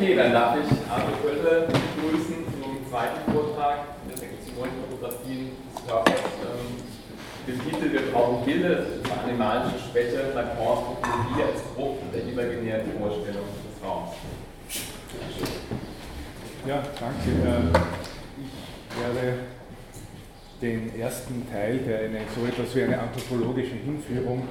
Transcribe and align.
Okay, 0.00 0.16
dann 0.16 0.32
darf 0.32 0.56
ich 0.56 0.90
Arno 0.90 1.12
Kölle 1.20 1.68
begrüßen 1.68 2.36
zum 2.56 2.88
zweiten 2.88 3.20
Vortrag 3.30 3.80
in 4.02 4.08
der 4.08 4.16
Sektion 4.16 4.68
Fotografien 4.88 5.50
des 5.74 5.86
Körpers. 5.86 6.14
Ähm, 6.40 6.80
der 7.46 7.54
Titel 7.62 7.92
Wir 7.92 8.10
brauchen 8.10 8.42
Bilder, 8.46 8.76
das 8.76 8.86
ist 8.88 9.04
eine 9.04 9.24
animalische 9.24 9.76
Schwäche, 9.78 10.32
Lacans 10.34 10.56
Topologie 10.56 11.42
als 11.42 11.60
Frucht 11.74 11.98
der 12.14 12.22
imaginären 12.22 12.86
Vorstellung 12.98 13.44
des 13.44 13.86
Raums. 13.86 14.12
Ja, 16.66 16.82
danke. 16.98 17.30
Äh, 17.44 17.78
ich 18.88 19.14
werde 19.14 19.38
den 20.62 20.98
ersten 20.98 21.46
Teil, 21.52 21.76
der 21.76 21.98
eine, 21.98 22.20
so 22.34 22.46
etwas 22.46 22.74
wie 22.74 22.84
eine 22.84 22.98
anthropologische 23.00 23.74
Hinführung 23.74 24.48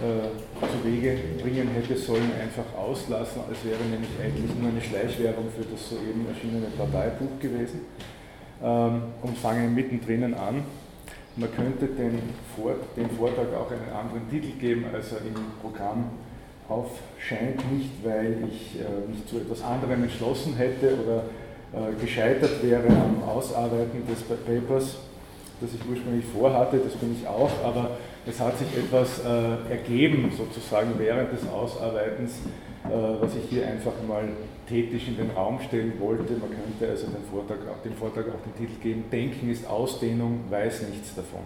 zu 0.00 0.84
Wege 0.84 1.16
bringen 1.42 1.68
hätte 1.68 1.96
sollen, 1.96 2.30
einfach 2.40 2.78
auslassen. 2.78 3.42
Es 3.50 3.64
wäre 3.64 3.82
nämlich 3.90 4.10
eigentlich 4.22 4.54
nur 4.58 4.70
eine 4.70 4.80
Schleichwerbung 4.80 5.46
für 5.56 5.64
das 5.64 5.88
soeben 5.88 6.26
erschienene 6.28 6.66
Parteibuch 6.76 7.38
gewesen 7.40 7.80
ähm, 8.62 9.02
und 9.22 9.38
fange 9.38 9.68
mittendrin 9.68 10.34
an. 10.34 10.64
Man 11.36 11.54
könnte 11.54 11.86
den, 11.86 12.18
Vor 12.56 12.74
den 12.96 13.10
Vortrag 13.10 13.52
auch 13.54 13.70
einen 13.70 13.90
anderen 13.92 14.28
Titel 14.30 14.58
geben, 14.58 14.86
als 14.92 15.12
er 15.12 15.18
im 15.18 15.34
Programm 15.60 16.10
aufscheint, 16.68 17.72
nicht 17.72 17.90
weil 18.02 18.38
ich 18.50 18.80
äh, 18.80 19.08
mich 19.08 19.26
zu 19.26 19.36
etwas 19.36 19.62
anderem 19.62 20.02
entschlossen 20.02 20.56
hätte 20.56 20.96
oder 21.04 21.24
äh, 21.72 22.00
gescheitert 22.00 22.62
wäre 22.62 22.88
am 22.88 23.22
Ausarbeiten 23.28 24.06
des 24.08 24.22
Papers, 24.22 24.96
das 25.60 25.70
ich 25.72 25.80
ursprünglich 25.88 26.24
vorhatte, 26.26 26.78
das 26.78 26.94
bin 26.94 27.16
ich 27.18 27.26
auch, 27.26 27.50
aber 27.64 27.90
es 28.26 28.40
hat 28.40 28.58
sich 28.58 28.68
etwas 28.76 29.20
äh, 29.24 29.72
ergeben 29.72 30.30
sozusagen 30.36 30.92
während 30.98 31.32
des 31.32 31.48
Ausarbeitens, 31.48 32.40
äh, 32.84 32.90
was 33.20 33.34
ich 33.36 33.48
hier 33.48 33.66
einfach 33.66 33.92
mal 34.06 34.28
tätig 34.68 35.08
in 35.08 35.16
den 35.16 35.30
Raum 35.30 35.60
stellen 35.60 35.94
wollte. 35.98 36.32
Man 36.34 36.50
könnte 36.50 36.90
also 36.90 37.06
den 37.06 37.24
Vortrag, 37.30 37.58
dem 37.84 37.94
Vortrag 37.94 38.26
auch 38.28 38.42
den 38.44 38.66
Titel 38.66 38.80
geben, 38.82 39.04
Denken 39.10 39.50
ist 39.50 39.66
Ausdehnung, 39.66 40.40
weiß 40.50 40.88
nichts 40.88 41.14
davon. 41.14 41.40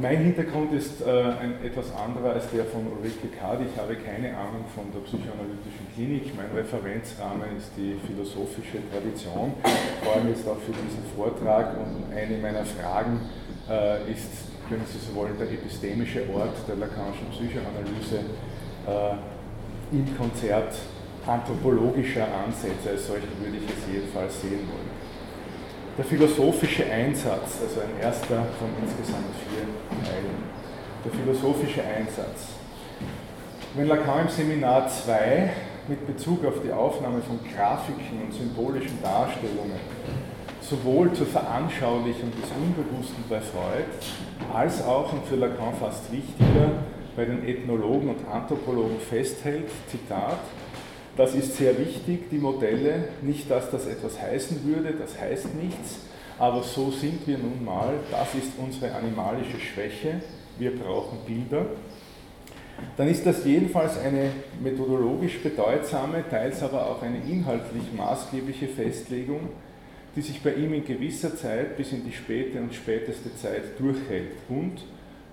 Mein 0.00 0.18
Hintergrund 0.18 0.72
ist 0.72 1.02
äh, 1.02 1.10
ein 1.10 1.58
etwas 1.64 1.92
anderer 1.94 2.34
als 2.34 2.48
der 2.50 2.64
von 2.66 2.86
Ulrike 2.86 3.28
Kadi. 3.34 3.64
Ich 3.64 3.80
habe 3.80 3.96
keine 3.96 4.30
Ahnung 4.36 4.64
von 4.72 4.86
der 4.94 5.00
psychoanalytischen 5.00 5.90
Klinik. 5.94 6.30
Mein 6.36 6.50
Referenzrahmen 6.54 7.56
ist 7.58 7.70
die 7.76 7.98
philosophische 8.06 8.78
Tradition, 8.90 9.54
vor 10.02 10.14
allem 10.14 10.28
jetzt 10.28 10.46
auch 10.46 10.58
für 10.58 10.70
diesen 10.70 11.02
Vortrag. 11.16 11.74
Und 11.78 12.14
eine 12.14 12.38
meiner 12.38 12.64
Fragen 12.64 13.26
äh, 13.68 14.10
ist, 14.10 14.54
wenn 14.70 14.86
Sie 14.86 14.98
so 15.02 15.14
wollen, 15.18 15.36
der 15.38 15.50
epistemische 15.50 16.30
Ort 16.32 16.54
der 16.68 16.76
Lacanischen 16.76 17.26
Psychoanalyse 17.30 18.22
äh, 18.86 19.94
im 19.94 20.06
Konzert 20.16 20.74
anthropologischer 21.26 22.26
Ansätze. 22.30 22.90
Als 22.90 23.08
solchen 23.08 23.34
würde 23.42 23.58
ich 23.58 23.66
es 23.66 23.92
jedenfalls 23.92 24.40
sehen 24.40 24.62
wollen. 24.70 24.91
Der 25.98 26.06
philosophische 26.06 26.90
Einsatz, 26.90 27.60
also 27.60 27.80
ein 27.82 28.00
erster 28.00 28.46
von 28.58 28.70
insgesamt 28.82 29.28
vier 29.44 29.68
Teilen. 30.02 30.42
Der 31.04 31.12
philosophische 31.12 31.82
Einsatz. 31.84 32.56
Wenn 33.74 33.88
Lacan 33.88 34.22
im 34.22 34.28
Seminar 34.28 34.88
2 34.88 35.50
mit 35.88 36.06
Bezug 36.06 36.46
auf 36.46 36.54
die 36.64 36.72
Aufnahme 36.72 37.20
von 37.20 37.38
Grafiken 37.44 38.22
und 38.24 38.32
symbolischen 38.32 39.02
Darstellungen 39.02 39.80
sowohl 40.62 41.12
zur 41.12 41.26
Veranschaulichung 41.26 42.30
des 42.40 42.50
Unbewussten 42.56 43.24
bei 43.28 43.40
Freud 43.40 43.84
als 44.54 44.82
auch 44.86 45.12
und 45.12 45.26
für 45.26 45.36
Lacan 45.36 45.74
fast 45.74 46.10
wichtiger 46.10 46.70
bei 47.16 47.26
den 47.26 47.46
Ethnologen 47.46 48.08
und 48.08 48.26
Anthropologen 48.32 48.98
festhält, 48.98 49.68
Zitat, 49.90 50.38
das 51.16 51.34
ist 51.34 51.56
sehr 51.56 51.78
wichtig, 51.78 52.30
die 52.30 52.38
Modelle. 52.38 53.04
Nicht, 53.22 53.50
dass 53.50 53.70
das 53.70 53.86
etwas 53.86 54.20
heißen 54.20 54.64
würde, 54.64 54.94
das 54.98 55.18
heißt 55.20 55.54
nichts, 55.54 55.98
aber 56.38 56.62
so 56.62 56.90
sind 56.90 57.26
wir 57.26 57.38
nun 57.38 57.64
mal. 57.64 57.94
Das 58.10 58.34
ist 58.34 58.52
unsere 58.58 58.94
animalische 58.94 59.60
Schwäche. 59.60 60.20
Wir 60.58 60.74
brauchen 60.76 61.18
Bilder. 61.26 61.66
Dann 62.96 63.08
ist 63.08 63.26
das 63.26 63.44
jedenfalls 63.44 63.98
eine 63.98 64.30
methodologisch 64.62 65.38
bedeutsame, 65.40 66.24
teils 66.28 66.62
aber 66.62 66.86
auch 66.86 67.02
eine 67.02 67.18
inhaltlich 67.18 67.92
maßgebliche 67.96 68.68
Festlegung, 68.68 69.50
die 70.16 70.22
sich 70.22 70.42
bei 70.42 70.54
ihm 70.54 70.74
in 70.74 70.84
gewisser 70.84 71.36
Zeit 71.36 71.76
bis 71.76 71.92
in 71.92 72.04
die 72.04 72.12
späte 72.12 72.58
und 72.58 72.74
späteste 72.74 73.34
Zeit 73.36 73.78
durchhält 73.78 74.32
und, 74.48 74.82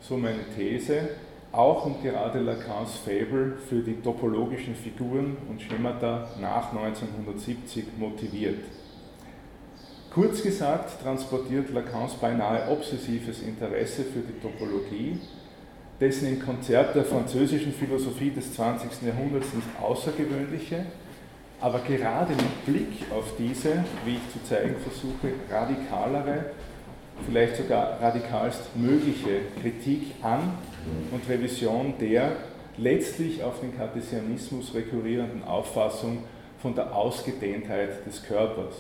so 0.02 0.18
meine 0.18 0.46
These, 0.56 1.10
auch 1.52 1.86
und 1.86 2.04
gerade 2.04 2.40
Lacans 2.40 2.96
Fable 2.98 3.58
für 3.68 3.82
die 3.82 3.96
topologischen 4.02 4.76
Figuren 4.76 5.38
und 5.50 5.62
Schemata 5.62 6.28
nach 6.40 6.72
1970 6.72 7.86
motiviert. 7.98 8.60
Kurz 10.14 10.42
gesagt 10.42 11.02
transportiert 11.02 11.72
Lacans 11.72 12.14
beinahe 12.16 12.70
obsessives 12.72 13.42
Interesse 13.42 14.04
für 14.04 14.20
die 14.20 14.40
Topologie, 14.40 15.20
dessen 16.00 16.30
im 16.30 16.40
Konzert 16.44 16.96
der 16.96 17.06
französischen 17.06 17.74
Philosophie 17.74 18.32
des 18.32 18.54
20. 18.54 19.04
Jahrhunderts 19.08 19.54
nicht 19.54 19.68
außergewöhnliche, 19.82 20.86
aber 21.62 21.80
gerade 21.80 22.34
mit 22.34 22.66
Blick 22.66 23.12
auf 23.12 23.34
diese, 23.38 23.84
wie 24.06 24.16
ich 24.16 24.34
zu 24.34 24.44
zeigen 24.48 24.76
versuche, 24.78 25.34
radikalere, 25.52 26.46
vielleicht 27.26 27.58
sogar 27.58 28.02
radikalst 28.02 28.76
mögliche 28.76 29.42
Kritik 29.62 30.16
an 30.22 30.54
und 31.12 31.28
Revision 31.30 31.94
der 32.00 32.32
letztlich 32.78 33.44
auf 33.44 33.60
den 33.60 33.76
Kartesianismus 33.76 34.74
rekurrierenden 34.74 35.44
Auffassung 35.44 36.24
von 36.62 36.76
der 36.76 36.96
Ausgedehntheit 36.96 38.06
des 38.06 38.24
Körpers, 38.24 38.76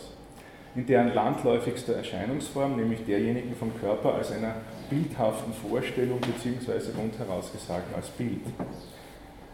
in 0.76 0.86
deren 0.86 1.14
landläufigster 1.14 1.96
Erscheinungsform, 1.96 2.76
nämlich 2.76 3.06
derjenigen 3.06 3.56
vom 3.56 3.72
Körper 3.80 4.16
als 4.16 4.32
einer 4.32 4.56
bildhaften 4.90 5.54
Vorstellung 5.54 6.20
bzw. 6.20 6.92
rundheraus 6.98 7.52
gesagt 7.52 7.94
als 7.96 8.08
Bild. 8.10 8.42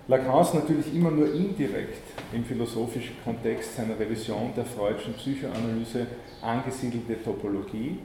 Lacans 0.08 0.54
natürlich 0.54 0.94
immer 0.94 1.10
nur 1.10 1.34
indirekt 1.34 2.04
im 2.32 2.46
philosophischen 2.46 3.16
Kontext 3.24 3.76
seiner 3.76 4.00
Revision 4.00 4.54
der 4.56 4.66
freudschen 4.66 5.14
Psychoanalyse 5.14 6.06
angesiedelte 6.44 7.24
Topologie 7.24 7.98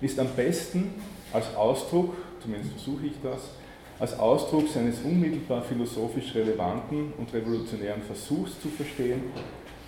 ist 0.00 0.18
am 0.18 0.28
besten 0.28 0.94
als 1.32 1.54
Ausdruck, 1.54 2.14
zumindest 2.42 2.72
versuche 2.72 3.06
ich 3.06 3.14
das, 3.22 3.50
als 3.98 4.18
Ausdruck 4.18 4.68
seines 4.68 5.00
unmittelbar 5.00 5.62
philosophisch 5.62 6.34
relevanten 6.34 7.12
und 7.18 7.32
revolutionären 7.34 8.02
Versuchs 8.02 8.60
zu 8.60 8.68
verstehen, 8.68 9.22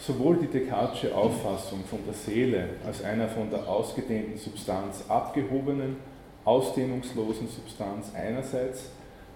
sowohl 0.01 0.37
die 0.37 0.47
Descartesche 0.47 1.15
Auffassung 1.15 1.85
von 1.89 2.01
der 2.07 2.15
Seele 2.15 2.71
als 2.85 3.05
einer 3.05 3.29
von 3.29 3.51
der 3.51 3.69
ausgedehnten 3.69 4.37
Substanz 4.37 5.05
abgehobenen, 5.09 5.97
ausdehnungslosen 6.45 7.49
Substanz 7.49 8.13
einerseits, 8.15 8.91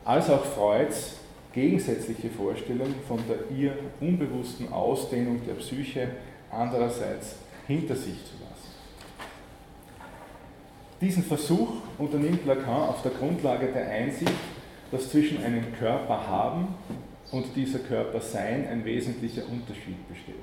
als 0.05 0.31
auch 0.31 0.45
Freuds 0.45 1.17
gegensätzliche 1.53 2.31
Vorstellung 2.31 2.95
von 3.07 3.21
der 3.29 3.57
ihr 3.57 3.77
unbewussten 4.01 4.73
Ausdehnung 4.73 5.41
der 5.47 5.55
Psyche 5.55 6.09
andererseits 6.51 7.37
hinter 7.67 7.95
sich 7.95 8.17
zu 8.25 8.44
diesen 11.05 11.23
Versuch 11.23 11.69
unternimmt 11.99 12.47
Lacan 12.47 12.89
auf 12.89 13.03
der 13.03 13.13
Grundlage 13.13 13.67
der 13.67 13.89
Einsicht, 13.89 14.33
dass 14.91 15.11
zwischen 15.11 15.45
einem 15.45 15.75
Körper 15.79 16.27
haben 16.27 16.69
und 17.31 17.55
dieser 17.55 17.81
Körper 17.81 18.21
sein 18.21 18.67
ein 18.71 18.85
wesentlicher 18.85 19.43
Unterschied 19.51 20.09
besteht. 20.09 20.35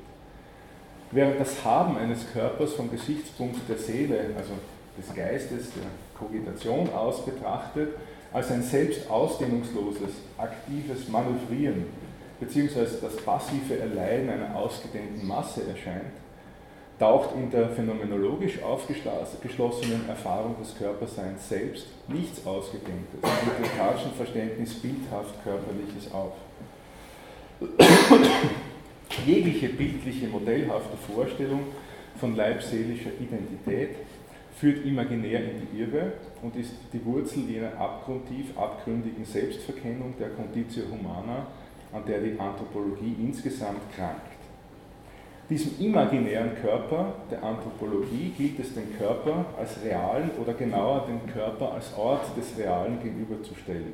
Während 1.12 1.40
das 1.40 1.66
Haben 1.66 1.98
eines 1.98 2.32
Körpers 2.32 2.74
vom 2.74 2.92
Gesichtspunkt 2.92 3.68
der 3.68 3.78
Seele, 3.78 4.20
also 4.38 4.54
des 4.98 5.14
Geistes, 5.16 5.72
der 5.74 5.84
Kogitation 6.18 6.94
aus 6.94 7.26
betrachtet, 7.26 7.90
als 8.32 8.52
ein 8.52 8.62
selbst 8.62 9.10
ausdehnungsloses, 9.10 10.12
aktives 10.38 11.10
Manövrieren 11.10 11.86
bzw. 12.40 12.86
das 13.02 13.18
passive 13.18 13.80
Erleiden 13.80 14.30
einer 14.30 14.56
ausgedehnten 14.56 15.28
Masse 15.28 15.62
erscheint, 15.68 16.14
taucht 17.02 17.34
in 17.36 17.50
der 17.50 17.68
phänomenologisch 17.70 18.62
aufgeschlossenen 18.62 20.08
Erfahrung 20.08 20.56
des 20.60 20.78
Körperseins 20.78 21.50
selbst 21.50 21.88
nichts 22.08 22.46
Ausgedehntes, 22.46 23.20
mit 23.20 23.58
dem 23.58 23.76
Karlschen 23.76 24.12
Verständnis 24.12 24.76
bildhaft 24.76 25.44
Körperliches 25.44 26.14
auf. 26.14 26.34
Jegliche 29.26 29.70
bildliche, 29.70 30.28
modellhafte 30.28 30.96
Vorstellung 31.12 31.62
von 32.20 32.36
leibseelischer 32.36 33.10
Identität 33.20 33.96
führt 34.56 34.86
imaginär 34.86 35.40
in 35.40 35.68
die 35.74 35.82
Irre 35.82 36.12
und 36.44 36.56
ist 36.56 36.74
die 36.94 37.04
Wurzel 37.04 37.50
jener 37.50 37.76
abgrundtief 37.80 38.56
abgründigen 38.56 39.26
Selbstverkennung 39.26 40.14
der 40.20 40.30
Conditio 40.30 40.84
Humana, 40.92 41.48
an 41.92 42.06
der 42.06 42.20
die 42.20 42.40
Anthropologie 42.40 43.16
insgesamt 43.20 43.92
krankt. 43.96 44.31
Diesem 45.52 45.74
imaginären 45.82 46.56
Körper 46.62 47.14
der 47.30 47.44
Anthropologie 47.44 48.32
gilt 48.38 48.58
es, 48.60 48.74
den 48.74 48.98
Körper 48.98 49.48
als 49.60 49.84
realen 49.84 50.32
oder 50.42 50.54
genauer 50.54 51.06
den 51.10 51.30
Körper 51.30 51.74
als 51.74 51.94
Ort 51.98 52.26
des 52.38 52.58
Realen 52.58 53.04
gegenüberzustellen, 53.04 53.92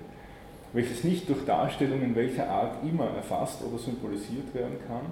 welches 0.73 1.03
nicht 1.03 1.27
durch 1.27 1.43
Darstellungen 1.45 2.15
welcher 2.15 2.47
Art 2.47 2.83
immer 2.87 3.05
erfasst 3.15 3.63
oder 3.63 3.79
symbolisiert 3.79 4.53
werden 4.53 4.77
kann, 4.87 5.07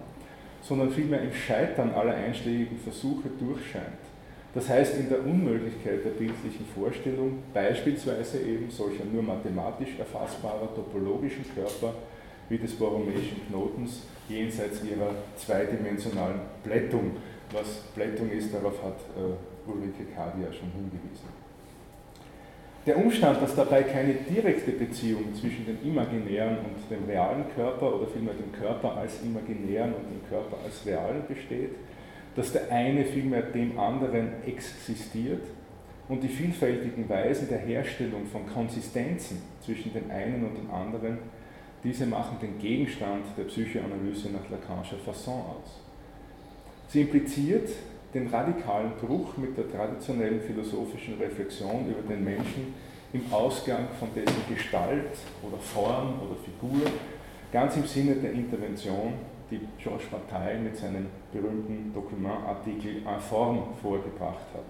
sondern 0.61 0.91
vielmehr 0.91 1.23
im 1.23 1.33
Scheitern 1.33 1.95
aller 1.95 2.13
einschlägigen 2.13 2.77
Versuche 2.77 3.29
durchscheint. 3.39 4.05
Das 4.53 4.69
heißt 4.69 4.99
in 4.99 5.09
der 5.09 5.25
Unmöglichkeit 5.25 6.05
der 6.05 6.11
bildlichen 6.11 6.67
Vorstellung, 6.75 7.39
beispielsweise 7.55 8.39
eben 8.41 8.69
solcher 8.69 9.05
nur 9.11 9.23
mathematisch 9.23 9.97
erfassbarer 9.97 10.69
topologischen 10.75 11.45
Körper 11.55 11.95
wie 12.49 12.57
des 12.57 12.73
Borromeischen 12.73 13.47
Knotens 13.47 14.03
jenseits 14.29 14.83
ihrer 14.83 15.11
zweidimensionalen 15.35 16.39
Blättung. 16.63 17.11
Was 17.51 17.83
Blättung 17.95 18.29
ist, 18.31 18.53
darauf 18.53 18.83
hat 18.83 18.97
äh, 19.15 19.69
Ulrike 19.69 20.05
Kadia 20.15 20.51
schon 20.51 20.71
hingewiesen. 20.71 21.45
Der 22.85 22.97
Umstand, 22.97 23.41
dass 23.41 23.55
dabei 23.55 23.81
keine 23.81 24.13
direkte 24.13 24.71
Beziehung 24.71 25.33
zwischen 25.33 25.65
dem 25.65 25.79
imaginären 25.83 26.57
und 26.59 26.91
dem 26.91 27.05
realen 27.05 27.45
Körper 27.55 27.95
oder 27.95 28.05
vielmehr 28.05 28.35
dem 28.35 28.51
Körper 28.51 28.95
als 28.95 29.23
imaginären 29.23 29.93
und 29.93 30.03
dem 30.03 30.29
Körper 30.29 30.57
als 30.63 30.85
realen 30.85 31.23
besteht, 31.27 31.71
dass 32.35 32.51
der 32.51 32.71
eine 32.71 33.05
vielmehr 33.05 33.41
dem 33.41 33.79
anderen 33.79 34.33
existiert 34.45 35.41
und 36.07 36.21
die 36.21 36.27
vielfältigen 36.27 37.09
Weisen 37.09 37.47
der 37.49 37.57
Herstellung 37.57 38.27
von 38.27 38.45
Konsistenzen 38.45 39.41
zwischen 39.61 39.91
dem 39.91 40.11
einen 40.11 40.45
und 40.45 40.55
dem 40.55 40.69
anderen, 40.69 41.17
diese 41.85 42.07
machen 42.07 42.37
den 42.41 42.57
Gegenstand 42.57 43.25
der 43.37 43.43
Psychoanalyse 43.43 44.29
nach 44.29 44.49
Lacanischer 44.49 44.97
Fasson 44.97 45.39
aus. 45.39 45.79
Sie 46.87 47.01
impliziert 47.01 47.69
den 48.13 48.27
radikalen 48.27 48.91
Bruch 48.99 49.37
mit 49.37 49.55
der 49.55 49.69
traditionellen 49.69 50.41
philosophischen 50.41 51.17
Reflexion 51.19 51.85
über 51.87 52.01
den 52.01 52.23
Menschen 52.23 52.73
im 53.13 53.21
Ausgang 53.31 53.87
von 53.99 54.09
dessen 54.15 54.41
Gestalt 54.49 55.11
oder 55.43 55.57
Form 55.59 56.19
oder 56.21 56.35
Figur, 56.43 56.89
ganz 57.51 57.75
im 57.75 57.85
Sinne 57.85 58.15
der 58.15 58.31
Intervention, 58.31 59.13
die 59.51 59.59
Georges 59.77 60.07
Bataille 60.07 60.59
mit 60.59 60.75
seinem 60.75 61.05
berühmten 61.31 61.93
Dokumentartikel 61.93 63.03
en 63.05 63.19
Form 63.19 63.75
vorgebracht 63.81 64.47
hat. 64.53 64.65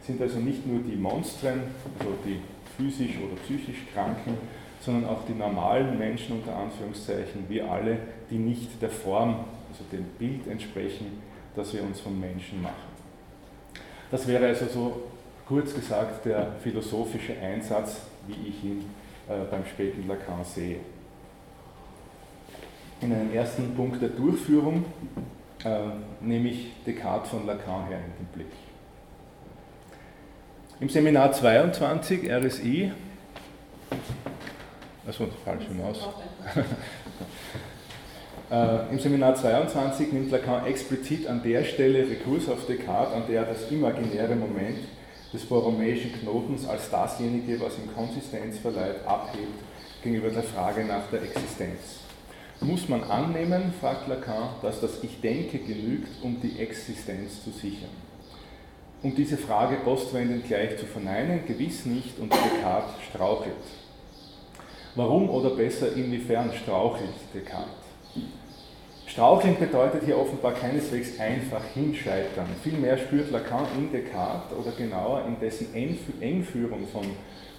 Es 0.00 0.06
sind 0.06 0.20
also 0.20 0.38
nicht 0.38 0.66
nur 0.66 0.80
die 0.80 0.96
Monstren, 0.96 1.60
also 1.98 2.12
die 2.24 2.40
physisch 2.76 3.18
oder 3.18 3.40
psychisch 3.42 3.86
Kranken, 3.92 4.38
sondern 4.84 5.08
auch 5.10 5.24
die 5.26 5.32
normalen 5.32 5.98
Menschen 5.98 6.36
unter 6.36 6.56
Anführungszeichen, 6.56 7.48
wir 7.48 7.70
alle, 7.70 7.98
die 8.30 8.36
nicht 8.36 8.80
der 8.82 8.90
Form, 8.90 9.44
also 9.70 9.84
dem 9.90 10.04
Bild 10.18 10.46
entsprechen, 10.46 11.22
das 11.56 11.72
wir 11.72 11.82
uns 11.82 12.00
vom 12.00 12.18
Menschen 12.20 12.62
machen. 12.62 12.74
Das 14.10 14.26
wäre 14.26 14.46
also 14.46 14.66
so 14.66 15.02
kurz 15.46 15.74
gesagt 15.74 16.26
der 16.26 16.52
philosophische 16.62 17.38
Einsatz, 17.38 18.02
wie 18.26 18.48
ich 18.48 18.64
ihn 18.64 18.84
äh, 19.28 19.44
beim 19.50 19.64
späten 19.64 20.06
Lacan 20.06 20.44
sehe. 20.44 20.76
In 23.00 23.12
einem 23.12 23.32
ersten 23.34 23.74
Punkt 23.74 24.00
der 24.00 24.10
Durchführung 24.10 24.84
äh, 25.64 25.78
nehme 26.20 26.50
ich 26.50 26.72
Descartes 26.86 27.30
von 27.30 27.46
Lacan 27.46 27.86
her 27.88 27.98
in 27.98 28.24
den 28.24 28.32
Blick. 28.32 28.52
Im 30.80 30.88
Seminar 30.88 31.32
22 31.32 32.30
RSI, 32.30 32.92
also 35.06 35.28
falsche 35.44 35.72
Maus. 35.72 36.08
Äh, 38.50 38.90
Im 38.90 38.98
Seminar 38.98 39.34
22 39.34 40.12
nimmt 40.12 40.30
Lacan 40.30 40.66
explizit 40.66 41.26
an 41.26 41.42
der 41.42 41.64
Stelle 41.64 42.08
Rekurs 42.08 42.46
auf 42.48 42.66
Descartes, 42.66 43.14
an 43.14 43.22
der 43.26 43.40
er 43.40 43.46
das 43.46 43.70
imaginäre 43.70 44.36
Moment 44.36 44.80
des 45.32 45.46
borromäischen 45.46 46.12
Knotens 46.12 46.68
als 46.68 46.90
dasjenige, 46.90 47.58
was 47.60 47.78
ihm 47.78 47.92
Konsistenz 47.94 48.58
verleiht, 48.58 49.06
abhebt 49.06 49.62
gegenüber 50.02 50.28
der 50.28 50.42
Frage 50.42 50.84
nach 50.84 51.08
der 51.10 51.22
Existenz. 51.22 52.00
Muss 52.60 52.88
man 52.88 53.02
annehmen, 53.04 53.72
fragt 53.80 54.08
Lacan, 54.08 54.50
dass 54.62 54.80
das 54.80 55.02
Ich 55.02 55.20
denke 55.20 55.58
genügt, 55.58 56.22
um 56.22 56.40
die 56.40 56.60
Existenz 56.60 57.42
zu 57.42 57.50
sichern? 57.50 57.90
Um 59.02 59.14
diese 59.14 59.36
Frage 59.36 59.76
postwendend 59.76 60.46
gleich 60.46 60.78
zu 60.78 60.86
verneinen, 60.86 61.46
gewiss 61.46 61.86
nicht 61.86 62.18
und 62.18 62.32
Descartes 62.32 62.94
strauchelt. 63.10 63.54
Warum 64.96 65.28
oder 65.28 65.50
besser 65.50 65.92
inwiefern 65.96 66.52
strauchelt 66.52 67.14
Descartes? 67.34 67.68
Straucheln 69.06 69.56
bedeutet 69.58 70.02
hier 70.04 70.16
offenbar 70.16 70.54
keineswegs 70.54 71.18
einfach 71.18 71.64
hinscheitern. 71.74 72.46
Vielmehr 72.62 72.96
spürt 72.96 73.32
Lacan 73.32 73.66
in 73.76 73.90
Descartes 73.90 74.56
oder 74.56 74.70
genauer 74.70 75.24
in 75.26 75.40
dessen 75.40 75.74
Engführung 75.74 76.86
von 76.86 77.06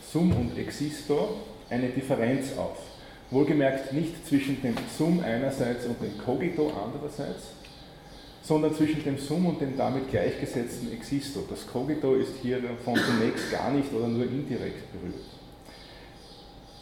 Sum 0.02 0.32
und 0.32 0.58
Existo 0.58 1.36
eine 1.70 1.90
Differenz 1.90 2.58
auf. 2.58 2.78
Wohlgemerkt 3.32 3.92
nicht 3.92 4.26
zwischen 4.26 4.62
dem 4.62 4.76
Sum 4.98 5.22
einerseits 5.22 5.88
und 5.88 6.02
dem 6.02 6.18
Cogito 6.18 6.72
andererseits, 6.86 7.48
sondern 8.44 8.74
zwischen 8.74 9.04
dem 9.04 9.18
Sum 9.18 9.46
und 9.46 9.60
dem 9.60 9.76
damit 9.76 10.10
gleichgesetzten 10.10 10.94
Existo. 10.94 11.42
Das 11.50 11.68
Cogito 11.68 12.16
ist 12.16 12.36
hier 12.42 12.62
von 12.86 12.96
zunächst 12.96 13.52
gar 13.52 13.72
nicht 13.72 13.92
oder 13.92 14.08
nur 14.08 14.24
indirekt 14.24 14.90
berührt. 14.94 15.35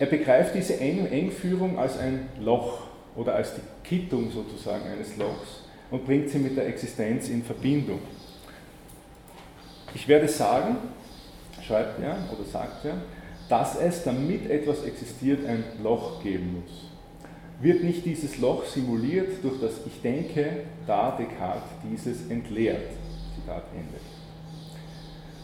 Er 0.03 0.09
begreift 0.09 0.53
diese 0.53 0.81
Engführung 0.81 1.79
als 1.79 1.97
ein 1.97 2.27
Loch, 2.41 2.79
oder 3.15 3.35
als 3.35 3.53
die 3.55 3.61
Kittung 3.87 4.29
sozusagen 4.31 4.83
eines 4.85 5.15
Lochs 5.15 5.61
und 5.91 6.05
bringt 6.05 6.29
sie 6.29 6.39
mit 6.39 6.57
der 6.57 6.67
Existenz 6.67 7.29
in 7.29 7.41
Verbindung. 7.41 7.99
Ich 9.95 10.05
werde 10.09 10.27
sagen, 10.27 10.75
schreibt 11.65 12.01
er 12.01 12.17
oder 12.33 12.43
sagt 12.43 12.83
er, 12.83 12.97
dass 13.47 13.79
es, 13.79 14.03
damit 14.03 14.49
etwas 14.49 14.83
existiert, 14.83 15.45
ein 15.45 15.63
Loch 15.81 16.21
geben 16.21 16.61
muss. 16.61 16.89
Wird 17.61 17.85
nicht 17.85 18.03
dieses 18.03 18.39
Loch 18.39 18.65
simuliert 18.65 19.41
durch 19.41 19.61
das 19.61 19.75
Ich 19.85 20.01
denke, 20.01 20.63
da 20.85 21.11
Descartes 21.17 21.69
dieses 21.89 22.29
entleert. 22.29 22.91
Zitat 23.35 23.63
Ende. 23.73 24.12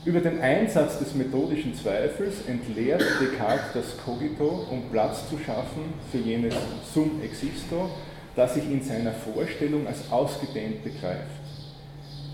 Über 0.05 0.21
den 0.21 0.39
Einsatz 0.39 0.97
des 0.99 1.13
methodischen 1.13 1.75
Zweifels 1.75 2.45
entleert 2.47 3.03
Descartes 3.19 3.73
das 3.73 3.97
Cogito, 4.05 4.65
um 4.71 4.83
Platz 4.89 5.29
zu 5.29 5.37
schaffen 5.37 5.93
für 6.09 6.19
jenes 6.19 6.55
Sum 6.93 7.19
existo, 7.21 7.89
das 8.33 8.53
sich 8.53 8.63
in 8.63 8.81
seiner 8.81 9.11
Vorstellung 9.11 9.85
als 9.85 10.09
ausgedehnt 10.09 10.85
begreift. 10.85 11.27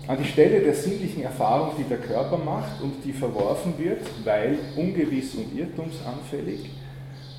An 0.06 0.18
die 0.18 0.28
Stelle 0.28 0.60
der 0.60 0.74
sinnlichen 0.74 1.24
Erfahrung, 1.24 1.72
die 1.76 1.82
der 1.82 1.98
Körper 1.98 2.38
macht 2.38 2.80
und 2.80 3.04
die 3.04 3.12
verworfen 3.12 3.74
wird, 3.78 4.02
weil 4.22 4.58
ungewiss 4.76 5.34
und 5.34 5.58
irrtumsanfällig, 5.58 6.70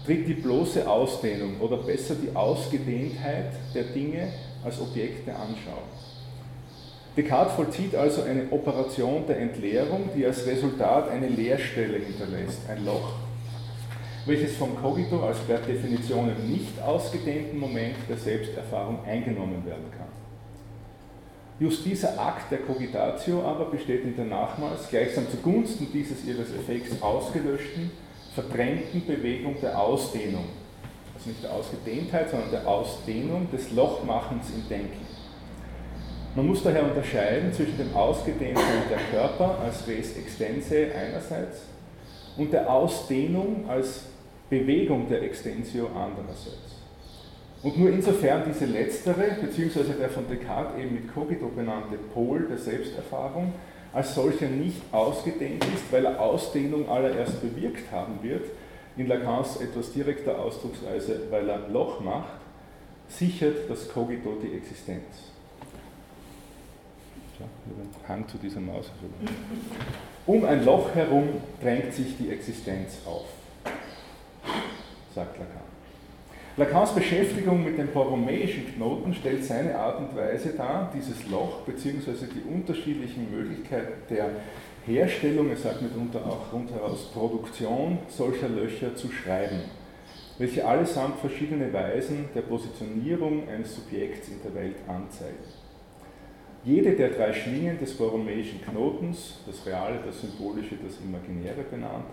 tritt 0.06 0.28
die 0.28 0.34
bloße 0.34 0.90
Ausdehnung 0.90 1.62
oder 1.62 1.78
besser 1.78 2.16
die 2.16 2.36
Ausgedehntheit 2.36 3.54
der 3.74 3.84
Dinge 3.84 4.28
als 4.66 4.82
Objekte 4.82 5.34
Anschauung. 5.34 5.88
Descartes 7.18 7.54
vollzieht 7.54 7.96
also 7.96 8.22
eine 8.22 8.44
Operation 8.52 9.26
der 9.26 9.40
Entleerung, 9.40 10.12
die 10.16 10.24
als 10.24 10.46
Resultat 10.46 11.10
eine 11.10 11.28
Leerstelle 11.28 11.98
hinterlässt, 11.98 12.70
ein 12.70 12.86
Loch, 12.86 13.14
welches 14.28 14.56
vom 14.56 14.80
Cogito 14.80 15.26
als 15.26 15.40
per 15.40 15.58
Definition 15.58 16.32
nicht 16.48 16.80
ausgedehnten 16.80 17.58
Moment 17.58 17.96
der 18.08 18.18
Selbsterfahrung 18.18 19.00
eingenommen 19.04 19.66
werden 19.66 19.86
kann. 19.98 20.06
Just 21.60 21.84
dieser 21.86 22.20
Akt 22.20 22.52
der 22.52 22.60
Cogitatio 22.60 23.42
aber 23.42 23.66
besteht 23.66 24.04
in 24.04 24.16
der 24.16 24.26
nachmals 24.26 24.88
gleichsam 24.88 25.26
zugunsten 25.32 25.88
dieses 25.92 26.24
ihres 26.24 26.54
Effekts 26.54 27.02
ausgelöschten, 27.02 27.90
verdrängten 28.36 29.08
Bewegung 29.08 29.56
der 29.60 29.82
Ausdehnung. 29.82 30.46
Also 31.16 31.30
nicht 31.30 31.44
der 31.44 31.52
Ausgedehntheit, 31.52 32.30
sondern 32.30 32.52
der 32.52 32.68
Ausdehnung 32.68 33.50
des 33.52 33.72
Lochmachens 33.72 34.52
im 34.56 34.70
Denken. 34.70 35.07
Man 36.38 36.46
muss 36.46 36.62
daher 36.62 36.84
unterscheiden 36.84 37.52
zwischen 37.52 37.80
dem 37.80 37.96
Ausgedehnten 37.96 38.62
der 38.92 39.00
Körper 39.10 39.58
als 39.60 39.88
Res 39.88 40.16
extense 40.18 40.86
einerseits 40.96 41.64
und 42.38 42.54
der 42.54 42.72
Ausdehnung 42.72 43.68
als 43.68 44.04
Bewegung 44.48 45.10
der 45.10 45.24
Extensio 45.24 45.88
andererseits. 45.88 46.84
Und 47.64 47.80
nur 47.80 47.90
insofern 47.90 48.44
diese 48.48 48.66
letztere, 48.66 49.36
beziehungsweise 49.42 49.94
der 49.94 50.10
von 50.10 50.28
Descartes 50.28 50.80
eben 50.80 50.94
mit 50.94 51.12
Cogito 51.12 51.48
benannte 51.48 51.98
Pol 52.14 52.46
der 52.48 52.60
Selbsterfahrung, 52.60 53.54
als 53.92 54.14
solcher 54.14 54.48
nicht 54.48 54.84
ausgedehnt 54.92 55.66
ist, 55.74 55.92
weil 55.92 56.06
er 56.06 56.22
Ausdehnung 56.22 56.88
allererst 56.88 57.42
bewirkt 57.42 57.92
haben 57.92 58.20
wird, 58.22 58.46
in 58.96 59.08
Lacans 59.08 59.58
etwas 59.58 59.92
direkter 59.92 60.38
Ausdrucksweise, 60.38 61.20
weil 61.32 61.50
er 61.50 61.68
Loch 61.70 62.00
macht, 62.00 62.42
sichert 63.08 63.68
das 63.68 63.90
Cogito 63.90 64.38
die 64.40 64.56
Existenz. 64.56 65.37
Ja, 67.40 67.46
Hang 68.08 68.28
zu 68.28 68.38
dieser 68.38 68.60
Maus. 68.60 68.90
Um 70.26 70.44
ein 70.44 70.66
Loch 70.66 70.94
herum 70.96 71.30
drängt 71.62 71.94
sich 71.94 72.18
die 72.18 72.32
Existenz 72.32 73.00
auf, 73.06 73.28
sagt 75.14 75.38
Lacan. 75.38 75.68
Lacans 76.58 76.96
Beschäftigung 76.96 77.64
mit 77.64 77.78
dem 77.78 77.90
borromäischen 77.90 78.74
Knoten 78.74 79.14
stellt 79.14 79.46
seine 79.46 79.78
Art 79.78 80.00
und 80.00 80.16
Weise 80.16 80.54
dar, 80.54 80.92
dieses 80.96 81.30
Loch 81.30 81.62
bzw. 81.62 82.26
die 82.34 82.42
unterschiedlichen 82.52 83.30
Möglichkeiten 83.30 83.94
der 84.10 84.32
Herstellung, 84.88 85.52
er 85.52 85.58
sagt 85.58 85.84
mitunter 85.84 86.26
auch 86.26 86.52
rundheraus 86.52 87.12
Produktion 87.12 88.00
solcher 88.10 88.50
Löcher 88.50 88.96
zu 88.96 89.12
schreiben, 89.12 89.62
welche 90.40 90.66
allesamt 90.66 91.20
verschiedene 91.20 91.72
Weisen 91.72 92.30
der 92.34 92.42
Positionierung 92.42 93.48
eines 93.48 93.76
Subjekts 93.76 94.30
in 94.30 94.42
der 94.42 94.56
Welt 94.56 94.78
anzeigen. 94.88 95.67
Jede 96.64 96.92
der 96.94 97.10
drei 97.10 97.32
Schlingen 97.34 97.80
des 97.80 97.94
borromäischen 97.94 98.62
Knotens, 98.62 99.36
das 99.46 99.66
Reale, 99.66 100.00
das 100.06 100.22
Symbolische, 100.22 100.76
das 100.76 100.98
Imaginäre 101.00 101.64
benannt, 101.70 102.06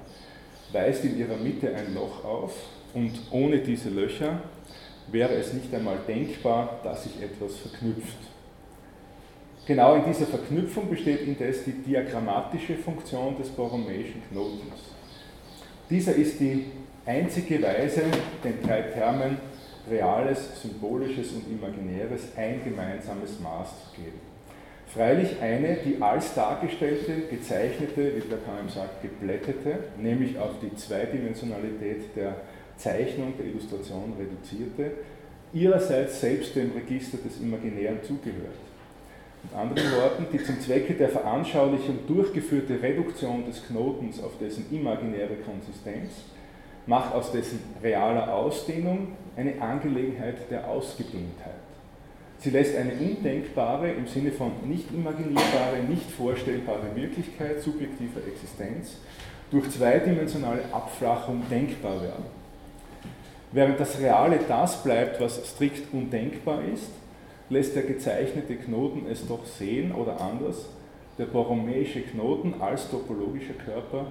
weist 0.73 1.05
in 1.05 1.19
ihrer 1.19 1.37
Mitte 1.37 1.75
ein 1.75 1.95
Loch 1.95 2.25
auf 2.25 2.55
und 2.95 3.13
ohne 3.31 3.59
diese 3.59 3.91
Löcher 3.91 4.41
wäre 5.11 5.35
es 5.35 5.53
nicht 5.53 5.75
einmal 5.75 5.99
denkbar, 6.07 6.81
dass 6.83 7.05
sich 7.05 7.21
etwas 7.23 7.57
verknüpft. 7.57 8.19
Genau 9.67 9.95
in 9.95 10.05
dieser 10.05 10.27
Verknüpfung 10.27 10.91
besteht 10.91 11.23
indes 11.23 11.65
die 11.65 11.73
diagrammatische 11.73 12.75
Funktion 12.77 13.37
des 13.37 13.49
borromäischen 13.49 14.23
Knotens. 14.31 14.93
Dieser 15.89 16.15
ist 16.15 16.39
die 16.39 16.67
einzige 17.07 17.63
Weise, 17.63 18.03
den 18.43 18.63
drei 18.63 18.83
Termen 18.83 19.39
Reales, 19.91 20.63
Symbolisches 20.63 21.33
und 21.33 21.51
Imaginäres 21.51 22.29
ein 22.37 22.63
gemeinsames 22.65 23.39
Maß 23.41 23.69
zu 23.69 24.01
geben. 24.01 24.34
Freilich 24.95 25.41
eine, 25.41 25.77
die 25.85 26.01
als 26.01 26.35
dargestellte, 26.35 27.23
gezeichnete, 27.29 28.13
wie 28.15 28.31
Lacan 28.31 28.69
sagt, 28.69 29.03
geblättete, 29.03 29.81
nämlich 29.99 30.39
auf 30.39 30.53
die 30.63 30.73
Zweidimensionalität 30.77 32.15
der 32.15 32.37
Zeichnung, 32.77 33.35
der 33.37 33.47
Illustration 33.47 34.13
reduzierte, 34.17 34.93
ihrerseits 35.53 36.21
selbst 36.21 36.55
dem 36.55 36.71
Register 36.73 37.19
des 37.19 37.41
Imaginären 37.41 38.05
zugehört. 38.05 38.55
Mit 39.43 39.53
anderen 39.53 39.93
Worten, 40.01 40.27
die 40.33 40.43
zum 40.45 40.61
Zwecke 40.61 40.95
der 40.95 41.09
Veranschaulichung 41.09 42.07
durchgeführte 42.07 42.81
Reduktion 42.81 43.45
des 43.47 43.67
Knotens 43.67 44.23
auf 44.23 44.39
dessen 44.41 44.67
imaginäre 44.71 45.35
Konsistenz 45.45 46.13
macht 46.87 47.15
aus 47.15 47.33
dessen 47.33 47.59
realer 47.83 48.33
Ausdehnung 48.33 49.09
eine 49.37 49.61
Angelegenheit 49.61 50.37
der 50.51 50.69
Ausgedehntheit. 50.69 51.63
Sie 52.45 52.51
lässt 52.51 52.77
eine 52.77 52.93
undenkbare, 52.93 53.91
im 53.91 54.07
Sinne 54.07 54.31
von 54.31 54.53
nicht 54.67 54.93
imaginierbare, 54.93 55.79
nicht 55.89 56.11
vorstellbare 56.11 56.95
Wirklichkeit 56.95 57.63
subjektiver 57.63 58.21
Existenz 58.29 58.99
durch 59.51 59.71
zweidimensionale 59.71 60.61
Abflachung 60.71 61.43
denkbar 61.51 62.03
werden. 62.03 62.27
Während 63.51 63.81
das 63.81 63.99
Reale 63.99 64.41
das 64.47 64.83
bleibt, 64.83 65.23
was 65.23 65.41
strikt 65.53 65.91
undenkbar 65.95 66.59
ist, 66.71 66.91
lässt 67.49 67.77
der 67.77 67.85
gezeichnete 67.85 68.57
Knoten 68.57 69.07
es 69.11 69.27
doch 69.27 69.47
sehen 69.47 69.93
oder 69.95 70.21
anders, 70.21 70.69
der 71.17 71.25
borromäische 71.25 72.03
Knoten 72.03 72.61
als 72.61 72.91
topologischer 72.91 73.55
Körper 73.55 74.09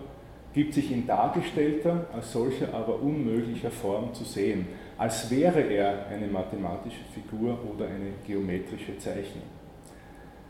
gibt 0.54 0.74
sich 0.74 0.92
in 0.92 1.08
dargestellter, 1.08 2.06
als 2.14 2.32
solcher 2.32 2.74
aber 2.74 3.02
unmöglicher 3.02 3.72
Form 3.72 4.14
zu 4.14 4.24
sehen, 4.24 4.68
als 4.98 5.30
wäre 5.32 5.62
er 5.62 6.08
eine 6.08 6.28
mathematische 6.28 7.04
Figur 7.14 7.58
oder 7.74 7.88
eine 7.88 8.14
geometrische 8.26 8.98
Zeichnung. 9.00 9.44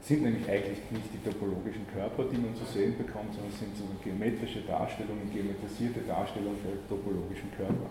Es 0.01 0.09
sind 0.09 0.23
nämlich 0.23 0.49
eigentlich 0.49 0.79
nicht 0.91 1.07
die 1.13 1.29
topologischen 1.29 1.87
Körper, 1.93 2.25
die 2.29 2.37
man 2.37 2.53
zu 2.53 2.65
sehen 2.65 2.97
bekommt, 2.97 3.33
sondern 3.33 3.53
es 3.53 3.59
sind 3.59 3.77
so 3.77 3.85
geometrische 4.03 4.59
Darstellungen, 4.67 5.31
geometrisierte 5.31 6.01
Darstellungen 6.01 6.59
der 6.61 6.75
topologischen 6.89 7.49
Körper. 7.55 7.87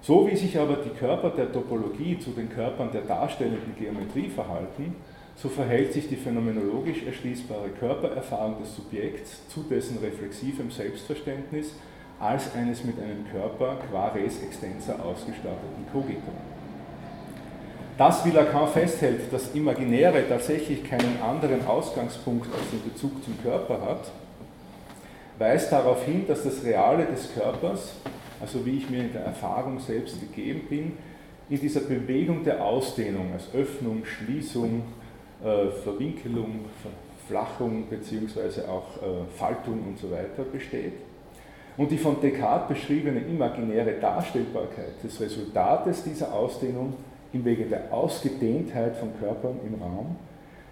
So 0.00 0.26
wie 0.28 0.36
sich 0.36 0.58
aber 0.58 0.78
die 0.84 0.90
Körper 0.90 1.30
der 1.30 1.52
Topologie 1.52 2.18
zu 2.18 2.30
den 2.32 2.50
Körpern 2.50 2.90
der 2.92 3.02
darstellenden 3.02 3.76
Geometrie 3.78 4.28
verhalten, 4.28 4.96
so 5.36 5.48
verhält 5.48 5.92
sich 5.92 6.08
die 6.08 6.16
phänomenologisch 6.16 7.04
erschließbare 7.04 7.70
Körpererfahrung 7.80 8.60
des 8.60 8.76
Subjekts 8.76 9.48
zu 9.48 9.62
dessen 9.62 9.98
reflexivem 9.98 10.70
Selbstverständnis 10.70 11.72
als 12.20 12.54
eines 12.54 12.84
mit 12.84 12.96
einem 13.00 13.26
Körper 13.30 13.78
qua 13.90 14.08
res 14.08 14.42
extensa 14.42 14.94
ausgestatteten 14.94 15.86
Cogitum. 15.92 16.34
Dass, 17.98 18.24
wie 18.24 18.30
Lacan 18.30 18.68
festhält, 18.68 19.32
das 19.32 19.54
Imaginäre 19.54 20.28
tatsächlich 20.28 20.84
keinen 20.84 21.20
anderen 21.22 21.66
Ausgangspunkt 21.66 22.46
als 22.52 22.70
den 22.70 22.90
Bezug 22.90 23.22
zum 23.24 23.40
Körper 23.42 23.80
hat, 23.80 24.10
weist 25.38 25.70
darauf 25.70 26.04
hin, 26.04 26.24
dass 26.26 26.44
das 26.44 26.64
Reale 26.64 27.06
des 27.06 27.32
Körpers 27.34 27.94
also 28.44 28.64
wie 28.66 28.78
ich 28.78 28.90
mir 28.90 29.00
in 29.00 29.12
der 29.12 29.22
Erfahrung 29.22 29.78
selbst 29.78 30.20
gegeben 30.20 30.66
bin, 30.68 30.92
in 31.48 31.60
dieser 31.60 31.80
Bewegung 31.80 32.44
der 32.44 32.64
Ausdehnung, 32.64 33.32
als 33.32 33.54
Öffnung, 33.54 34.04
Schließung, 34.04 34.82
Verwinkelung, 35.82 36.66
Verflachung 37.26 37.86
bzw. 37.86 38.62
auch 38.62 39.02
äh, 39.02 39.24
Faltung 39.36 39.82
und 39.88 39.98
so 39.98 40.10
weiter 40.10 40.44
besteht. 40.50 40.94
Und 41.76 41.90
die 41.90 41.98
von 41.98 42.20
Descartes 42.20 42.76
beschriebene 42.76 43.20
imaginäre 43.20 43.94
Darstellbarkeit 44.00 45.02
des 45.02 45.20
Resultates 45.20 46.04
dieser 46.04 46.32
Ausdehnung 46.32 46.94
im 47.32 47.44
Wege 47.44 47.64
der 47.64 47.92
Ausgedehntheit 47.92 48.96
von 48.96 49.10
Körpern 49.18 49.58
im 49.66 49.82
Raum 49.82 50.16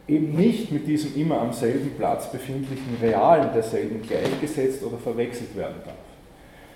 eben 0.06 0.34
nicht 0.36 0.70
mit 0.72 0.86
diesem 0.86 1.16
immer 1.16 1.40
am 1.40 1.52
selben 1.52 1.90
Platz 1.96 2.30
befindlichen 2.30 2.96
Realen 3.00 3.52
derselben 3.52 4.02
gleichgesetzt 4.02 4.82
oder 4.84 4.98
verwechselt 4.98 5.56
werden 5.56 5.76
darf. 5.84 5.94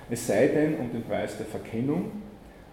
Es 0.09 0.26
sei 0.26 0.49
denn 0.49 0.76
um 0.76 0.93
den 0.93 1.02
Preis 1.02 1.37
der 1.37 1.47
Verkennung, 1.47 2.12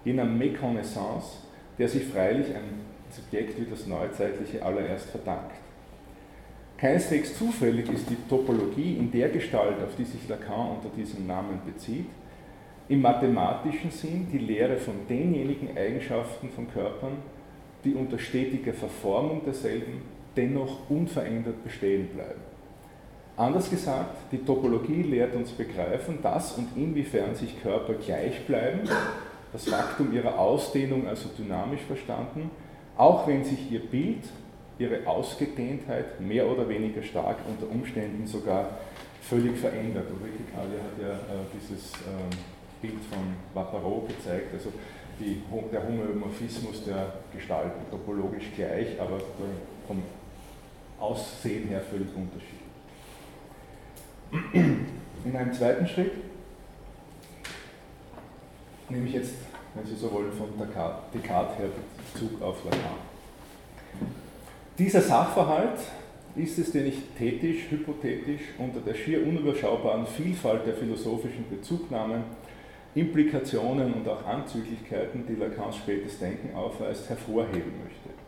jener 0.05 0.25
Meconnaissance, 0.25 1.37
der 1.77 1.87
sich 1.87 2.05
freilich 2.05 2.47
ein 2.47 2.92
Subjekt 3.15 3.59
wie 3.59 3.69
das 3.69 3.87
Neuzeitliche 3.87 4.63
allererst 4.63 5.09
verdankt. 5.09 5.55
Keineswegs 6.77 7.37
zufällig 7.37 7.89
ist 7.91 8.09
die 8.09 8.17
Topologie 8.27 8.97
in 8.97 9.11
der 9.11 9.29
Gestalt, 9.29 9.81
auf 9.81 9.95
die 9.97 10.03
sich 10.03 10.27
Lacan 10.27 10.77
unter 10.77 10.89
diesem 10.95 11.25
Namen 11.25 11.61
bezieht, 11.65 12.07
im 12.89 13.01
mathematischen 13.01 13.91
Sinn 13.91 14.27
die 14.31 14.39
Lehre 14.39 14.75
von 14.77 14.95
denjenigen 15.07 15.77
Eigenschaften 15.77 16.49
von 16.49 16.69
Körpern, 16.69 17.17
die 17.85 17.93
unter 17.93 18.19
stetiger 18.19 18.73
Verformung 18.73 19.43
derselben 19.45 20.01
dennoch 20.35 20.89
unverändert 20.89 21.63
bestehen 21.63 22.07
bleiben. 22.07 22.41
Anders 23.37 23.69
gesagt, 23.69 24.15
die 24.31 24.39
Topologie 24.39 25.03
lehrt 25.03 25.35
uns 25.35 25.51
begreifen, 25.51 26.19
dass 26.21 26.57
und 26.57 26.75
inwiefern 26.75 27.33
sich 27.33 27.61
Körper 27.61 27.93
gleich 27.93 28.45
bleiben, 28.45 28.81
das 29.51 29.65
Faktum 29.65 30.13
ihrer 30.13 30.37
Ausdehnung 30.37 31.07
also 31.07 31.29
dynamisch 31.37 31.81
verstanden, 31.81 32.51
auch 32.97 33.27
wenn 33.27 33.43
sich 33.43 33.71
ihr 33.71 33.79
Bild, 33.79 34.23
ihre 34.79 35.05
Ausgedehntheit 35.07 36.19
mehr 36.19 36.47
oder 36.47 36.67
weniger 36.67 37.03
stark 37.03 37.37
unter 37.47 37.71
Umständen 37.71 38.25
sogar 38.27 38.77
völlig 39.21 39.57
verändert. 39.57 40.07
Ulrike 40.11 40.43
Kalle 40.53 40.81
hat 40.81 41.01
ja 41.01 41.13
äh, 41.13 41.45
dieses 41.53 41.93
äh, 41.93 42.35
Bild 42.81 43.03
von 43.09 43.35
Vaparot 43.53 44.09
gezeigt, 44.09 44.53
also 44.53 44.73
die, 45.19 45.41
der 45.71 45.87
Homöomorphismus 45.87 46.83
der 46.85 47.13
Gestalten 47.33 47.89
topologisch 47.89 48.51
gleich, 48.55 48.99
aber 48.99 49.19
vom 49.87 50.03
Aussehen 50.99 51.67
her 51.67 51.81
völlig 51.81 52.07
unterschiedlich. 52.15 52.63
In 55.25 55.35
einem 55.35 55.53
zweiten 55.53 55.87
Schritt 55.87 56.11
nehme 58.89 59.07
ich 59.07 59.13
jetzt, 59.13 59.35
wenn 59.75 59.85
Sie 59.85 59.95
so 59.95 60.11
wollen, 60.11 60.31
von 60.31 60.47
Descartes 61.13 61.57
her 61.57 61.69
Bezug 62.13 62.41
auf 62.41 62.63
Lacan. 62.65 63.13
Dieser 64.77 65.01
Sachverhalt 65.01 65.79
ist 66.35 66.57
es, 66.57 66.71
den 66.71 66.87
ich 66.87 66.97
thetisch, 67.17 67.69
hypothetisch 67.69 68.41
unter 68.57 68.79
der 68.79 68.95
schier 68.95 69.25
unüberschaubaren 69.25 70.07
Vielfalt 70.07 70.65
der 70.65 70.73
philosophischen 70.73 71.49
Bezugnahmen, 71.49 72.23
Implikationen 72.95 73.93
und 73.93 74.07
auch 74.07 74.25
Anzüglichkeiten, 74.25 75.25
die 75.27 75.35
Lacans 75.35 75.77
spätes 75.77 76.19
Denken 76.19 76.55
aufweist, 76.55 77.09
hervorheben 77.09 77.73
möchte 77.83 78.23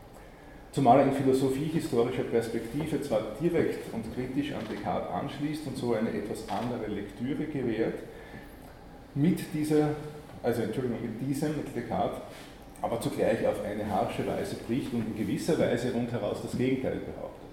zumal 0.75 0.99
er 0.99 1.05
in 1.05 1.13
philosophiehistorischer 1.13 2.23
Perspektive 2.23 3.01
zwar 3.01 3.21
direkt 3.41 3.93
und 3.93 4.13
kritisch 4.13 4.51
an 4.51 4.59
Descartes 4.69 5.09
anschließt 5.09 5.65
und 5.67 5.77
so 5.77 5.93
eine 5.93 6.09
etwas 6.09 6.43
andere 6.49 6.91
Lektüre 6.91 7.45
gewährt, 7.45 7.99
mit 9.15 9.39
dieser, 9.53 9.91
also 10.45 10.61
Entschuldigung, 10.61 11.01
mit 11.01 11.27
diesem, 11.27 11.57
mit 11.57 11.75
Descartes, 11.75 12.19
aber 12.81 13.01
zugleich 13.01 13.45
auf 13.47 13.63
eine 13.65 13.89
harsche 13.89 14.25
Weise 14.27 14.57
bricht 14.67 14.93
und 14.93 15.07
in 15.07 15.17
gewisser 15.17 15.57
Weise 15.57 15.91
rundheraus 15.91 16.41
das 16.43 16.55
Gegenteil 16.55 16.97
behauptet. 16.97 17.45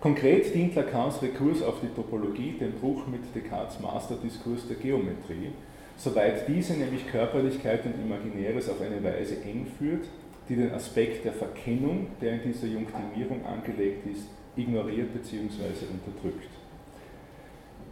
Konkret 0.00 0.54
dient 0.54 0.74
Lacans 0.74 1.22
Rekurs 1.22 1.62
auf 1.62 1.80
die 1.80 1.94
Topologie 1.94 2.52
dem 2.58 2.72
Bruch 2.72 3.06
mit 3.06 3.20
Descartes 3.34 3.78
Masterdiskurs 3.78 4.66
der 4.66 4.76
Geometrie, 4.76 5.52
soweit 5.98 6.48
diese 6.48 6.72
nämlich 6.72 7.06
Körperlichkeit 7.08 7.84
und 7.84 7.94
Imaginäres 8.02 8.70
auf 8.70 8.80
eine 8.80 9.04
Weise 9.04 9.36
eng 9.42 9.66
führt, 9.78 10.06
die 10.48 10.56
den 10.56 10.72
Aspekt 10.72 11.24
der 11.24 11.32
Verkennung, 11.32 12.08
der 12.20 12.32
in 12.32 12.52
dieser 12.52 12.66
Junktimierung 12.66 13.44
angelegt 13.44 14.06
ist, 14.10 14.26
ignoriert 14.56 15.12
bzw. 15.12 15.86
unterdrückt. 15.92 16.48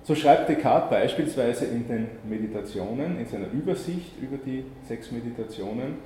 So 0.05 0.15
schreibt 0.15 0.49
Descartes 0.49 0.91
beispielsweise 0.91 1.67
in 1.67 1.87
den 1.87 2.09
Meditationen, 2.29 3.19
in 3.19 3.27
seiner 3.27 3.51
Übersicht 3.53 4.13
über 4.21 4.39
die 4.39 4.65
sechs 4.89 5.11
Meditationen, 5.13 5.99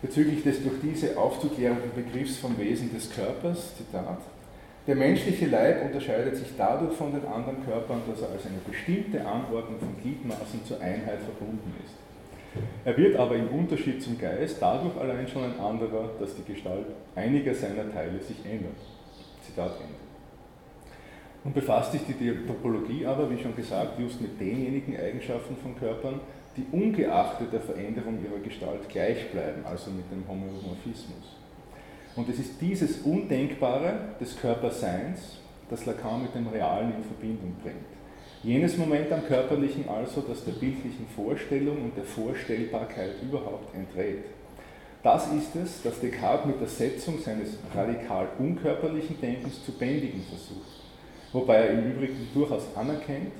bezüglich 0.00 0.42
des 0.42 0.62
durch 0.62 0.80
diese 0.82 1.18
aufzuklärenden 1.18 1.90
Begriffs 1.94 2.36
vom 2.36 2.56
Wesen 2.58 2.94
des 2.94 3.10
Körpers, 3.10 3.76
Zitat, 3.76 4.18
der 4.86 4.96
menschliche 4.96 5.46
Leib 5.46 5.82
unterscheidet 5.82 6.36
sich 6.36 6.48
dadurch 6.58 6.92
von 6.92 7.10
den 7.10 7.24
anderen 7.26 7.64
Körpern, 7.64 8.02
dass 8.06 8.20
er 8.20 8.30
als 8.32 8.44
eine 8.44 8.58
bestimmte 8.68 9.26
Anordnung 9.26 9.78
von 9.78 9.96
Gliedmaßen 10.02 10.62
zur 10.66 10.78
Einheit 10.80 11.20
verbunden 11.20 11.72
ist. 11.82 11.94
Er 12.84 12.96
wird 12.96 13.16
aber 13.16 13.34
im 13.34 13.48
Unterschied 13.48 14.02
zum 14.02 14.18
Geist 14.18 14.58
dadurch 14.60 14.94
allein 14.98 15.26
schon 15.26 15.44
ein 15.44 15.58
anderer, 15.58 16.10
dass 16.20 16.36
die 16.36 16.52
Gestalt 16.52 16.86
einiger 17.16 17.54
seiner 17.54 17.90
Teile 17.92 18.20
sich 18.20 18.36
ändert. 18.44 18.76
Zitat 19.42 19.72
Ende. 19.80 20.13
Nun 21.44 21.52
befasst 21.52 21.92
sich 21.92 22.00
die 22.06 22.46
Topologie 22.46 23.04
aber, 23.04 23.30
wie 23.30 23.40
schon 23.40 23.54
gesagt, 23.54 23.98
just 24.00 24.18
mit 24.22 24.40
denjenigen 24.40 24.98
Eigenschaften 24.98 25.56
von 25.56 25.78
Körpern, 25.78 26.20
die 26.56 26.64
ungeachtet 26.72 27.52
der 27.52 27.60
Veränderung 27.60 28.18
ihrer 28.24 28.40
Gestalt 28.42 28.88
gleich 28.88 29.30
bleiben, 29.30 29.62
also 29.66 29.90
mit 29.90 30.10
dem 30.10 30.26
Homomorphismus. 30.26 31.36
Und 32.16 32.28
es 32.30 32.38
ist 32.38 32.60
dieses 32.62 33.02
Undenkbare 33.02 34.14
des 34.18 34.38
Körperseins, 34.40 35.38
das 35.68 35.84
Lacan 35.84 36.22
mit 36.22 36.34
dem 36.34 36.46
Realen 36.48 36.94
in 36.96 37.04
Verbindung 37.04 37.56
bringt. 37.62 37.76
Jenes 38.42 38.78
Moment 38.78 39.12
am 39.12 39.26
Körperlichen 39.26 39.86
also, 39.88 40.22
das 40.22 40.44
der 40.44 40.52
bildlichen 40.52 41.06
Vorstellung 41.14 41.82
und 41.82 41.96
der 41.96 42.04
Vorstellbarkeit 42.04 43.22
überhaupt 43.22 43.74
entreht. 43.74 44.24
Das 45.02 45.30
ist 45.32 45.54
es, 45.56 45.82
das 45.82 46.00
Descartes 46.00 46.46
mit 46.46 46.60
der 46.60 46.68
Setzung 46.68 47.18
seines 47.18 47.58
radikal 47.74 48.28
unkörperlichen 48.38 49.20
Denkens 49.20 49.62
zu 49.64 49.72
bändigen 49.72 50.22
versucht 50.22 50.83
wobei 51.34 51.56
er 51.56 51.70
im 51.70 51.92
Übrigen 51.92 52.28
durchaus 52.32 52.62
anerkennt, 52.74 53.32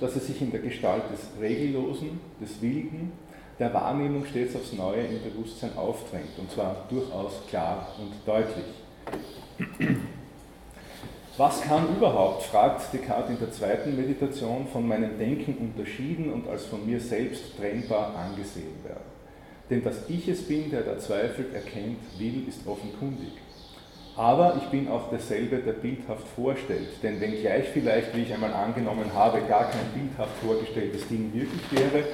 dass 0.00 0.14
er 0.14 0.20
sich 0.20 0.40
in 0.42 0.50
der 0.50 0.60
Gestalt 0.60 1.04
des 1.12 1.40
Regellosen, 1.40 2.18
des 2.40 2.60
Wilden, 2.60 3.12
der 3.60 3.72
Wahrnehmung 3.72 4.24
stets 4.24 4.56
aufs 4.56 4.72
Neue 4.72 5.02
im 5.02 5.22
Bewusstsein 5.22 5.76
aufdrängt, 5.76 6.36
und 6.38 6.50
zwar 6.50 6.84
durchaus 6.88 7.34
klar 7.48 7.94
und 8.00 8.12
deutlich. 8.26 8.64
Was 11.36 11.62
kann 11.62 11.96
überhaupt, 11.96 12.42
fragt 12.42 12.92
Descartes 12.92 13.30
in 13.30 13.38
der 13.38 13.52
zweiten 13.52 13.96
Meditation, 13.96 14.66
von 14.66 14.88
meinem 14.88 15.18
Denken 15.18 15.56
unterschieden 15.58 16.32
und 16.32 16.48
als 16.48 16.64
von 16.66 16.84
mir 16.84 17.00
selbst 17.00 17.56
trennbar 17.56 18.14
angesehen 18.16 18.82
werden? 18.82 19.04
Denn 19.70 19.84
dass 19.84 20.08
ich 20.08 20.26
es 20.28 20.42
bin, 20.42 20.70
der 20.70 20.82
da 20.82 20.98
zweifelt, 20.98 21.54
erkennt, 21.54 21.98
will, 22.18 22.48
ist 22.48 22.66
offenkundig. 22.66 23.32
Aber 24.16 24.60
ich 24.62 24.68
bin 24.68 24.88
auch 24.88 25.08
derselbe, 25.10 25.56
der 25.58 25.72
bildhaft 25.72 26.26
vorstellt. 26.36 27.02
Denn 27.02 27.20
wenngleich 27.20 27.68
vielleicht, 27.72 28.14
wie 28.14 28.22
ich 28.22 28.32
einmal 28.32 28.52
angenommen 28.52 29.12
habe, 29.14 29.40
gar 29.42 29.70
kein 29.70 29.86
bildhaft 29.94 30.36
vorgestelltes 30.42 31.08
Ding 31.08 31.32
wirklich 31.32 31.62
wäre, 31.72 32.04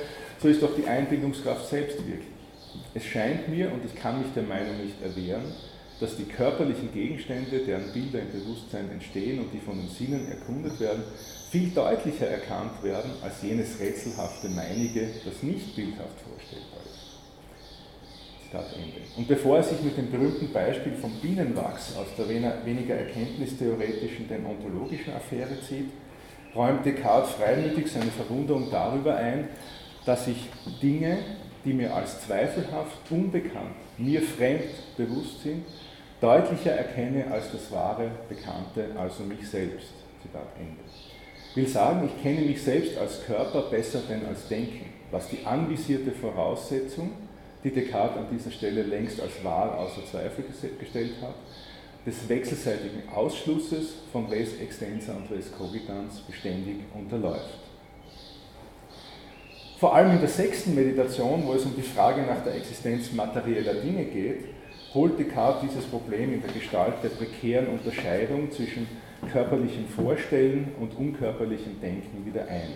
so 0.40 0.48
ist 0.48 0.62
doch 0.62 0.74
die 0.76 0.86
Einbildungskraft 0.86 1.68
selbst 1.68 1.98
wirklich. 1.98 2.28
Es 2.94 3.04
scheint 3.04 3.48
mir, 3.48 3.72
und 3.72 3.84
ich 3.84 3.94
kann 3.94 4.20
mich 4.20 4.32
der 4.34 4.44
Meinung 4.44 4.76
nicht 4.84 5.02
erwehren, 5.02 5.52
dass 6.00 6.16
die 6.16 6.24
körperlichen 6.24 6.92
Gegenstände, 6.92 7.58
deren 7.58 7.92
Bilder 7.92 8.20
im 8.20 8.30
Bewusstsein 8.30 8.88
entstehen 8.90 9.40
und 9.40 9.52
die 9.52 9.58
von 9.58 9.76
den 9.76 9.88
Sinnen 9.88 10.30
erkundet 10.30 10.78
werden, 10.78 11.02
viel 11.50 11.70
deutlicher 11.70 12.28
erkannt 12.28 12.82
werden 12.84 13.10
als 13.22 13.42
jenes 13.42 13.80
rätselhafte 13.80 14.48
Meinige, 14.50 15.08
das 15.24 15.42
nicht 15.42 15.74
bildhaft 15.74 16.20
vorstellbar. 16.20 16.77
Zitat 18.50 18.66
Ende. 18.76 19.00
Und 19.16 19.28
bevor 19.28 19.58
er 19.58 19.62
sich 19.62 19.80
mit 19.82 19.96
dem 19.96 20.10
berühmten 20.10 20.50
Beispiel 20.52 20.94
vom 20.94 21.12
Bienenwachs 21.20 21.94
aus 21.96 22.06
der 22.16 22.28
weniger 22.28 22.94
erkenntnistheoretischen 22.94 24.26
denn 24.28 24.46
ontologischen 24.46 25.12
Affäre 25.12 25.60
zieht, 25.60 25.90
räumt 26.54 26.84
Descartes 26.86 27.32
freimütig 27.32 27.90
seine 27.90 28.10
Verwunderung 28.10 28.70
darüber 28.70 29.16
ein, 29.16 29.48
dass 30.06 30.26
ich 30.28 30.48
Dinge, 30.80 31.18
die 31.64 31.74
mir 31.74 31.94
als 31.94 32.22
zweifelhaft, 32.22 32.96
unbekannt, 33.10 33.76
mir 33.98 34.22
fremd 34.22 34.64
bewusst 34.96 35.42
sind, 35.42 35.64
deutlicher 36.20 36.72
erkenne 36.72 37.30
als 37.30 37.52
das 37.52 37.70
wahre, 37.70 38.10
bekannte, 38.30 38.98
also 38.98 39.24
mich 39.24 39.46
selbst. 39.46 39.92
Zitat 40.22 40.48
Ende. 40.58 40.80
Will 41.54 41.68
sagen, 41.68 42.06
ich 42.08 42.22
kenne 42.22 42.40
mich 42.46 42.62
selbst 42.62 42.96
als 42.96 43.24
Körper 43.24 43.62
besser 43.70 44.00
denn 44.08 44.24
als 44.26 44.48
Denken, 44.48 44.86
was 45.10 45.28
die 45.28 45.44
anvisierte 45.44 46.12
Voraussetzung 46.12 47.10
die 47.64 47.70
Descartes 47.70 48.16
an 48.18 48.26
dieser 48.30 48.50
Stelle 48.50 48.82
längst 48.82 49.20
als 49.20 49.42
wahr 49.42 49.78
außer 49.78 50.04
Zweifel 50.10 50.44
gestellt 50.78 51.14
hat, 51.20 51.34
des 52.06 52.28
wechselseitigen 52.28 53.08
Ausschlusses 53.14 53.94
von 54.12 54.26
Res 54.26 54.58
Extensa 54.60 55.14
und 55.14 55.30
Res 55.30 55.52
Cogitans 55.52 56.20
beständig 56.20 56.76
unterläuft. 56.94 57.58
Vor 59.78 59.94
allem 59.94 60.12
in 60.12 60.20
der 60.20 60.28
sechsten 60.28 60.74
Meditation, 60.74 61.46
wo 61.46 61.52
es 61.52 61.64
um 61.64 61.74
die 61.76 61.82
Frage 61.82 62.22
nach 62.22 62.42
der 62.42 62.54
Existenz 62.54 63.12
materieller 63.12 63.74
Dinge 63.74 64.04
geht, 64.04 64.46
holt 64.94 65.18
Descartes 65.18 65.70
dieses 65.70 65.84
Problem 65.84 66.32
in 66.32 66.42
der 66.42 66.52
Gestalt 66.52 66.94
der 67.02 67.10
prekären 67.10 67.68
Unterscheidung 67.68 68.50
zwischen 68.50 68.88
körperlichem 69.30 69.86
Vorstellen 69.86 70.72
und 70.80 70.96
unkörperlichem 70.96 71.80
Denken 71.80 72.24
wieder 72.24 72.48
ein, 72.48 72.70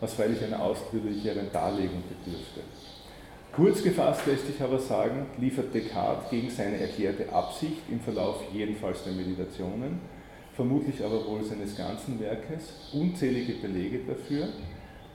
was 0.00 0.14
freilich 0.14 0.42
einer 0.42 0.62
ausführlicheren 0.62 1.52
Darlegung 1.52 2.02
bedürfte. 2.08 2.60
Kurz 3.56 3.84
gefasst 3.84 4.26
lässt 4.26 4.48
sich 4.48 4.60
aber 4.60 4.80
sagen, 4.80 5.26
liefert 5.38 5.72
Descartes 5.72 6.28
gegen 6.28 6.50
seine 6.50 6.80
erklärte 6.80 7.32
Absicht 7.32 7.82
im 7.88 8.00
Verlauf 8.00 8.42
jedenfalls 8.52 9.04
der 9.04 9.12
Meditationen, 9.12 10.00
vermutlich 10.54 11.04
aber 11.04 11.24
wohl 11.24 11.44
seines 11.44 11.76
ganzen 11.76 12.18
Werkes, 12.18 12.72
unzählige 12.92 13.52
Belege 13.54 14.00
dafür, 14.08 14.48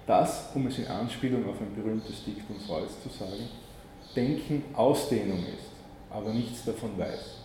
dass, 0.08 0.52
um 0.56 0.68
es 0.68 0.78
in 0.78 0.88
Anspielung 0.88 1.50
auf 1.50 1.60
ein 1.60 1.76
berühmtes 1.76 2.24
Diktum 2.24 2.56
Freuds 2.66 2.94
zu 3.04 3.10
sagen, 3.10 3.44
Denken 4.16 4.64
Ausdehnung 4.74 5.40
ist, 5.40 5.72
aber 6.10 6.34
nichts 6.34 6.64
davon 6.64 6.98
weiß. 6.98 7.40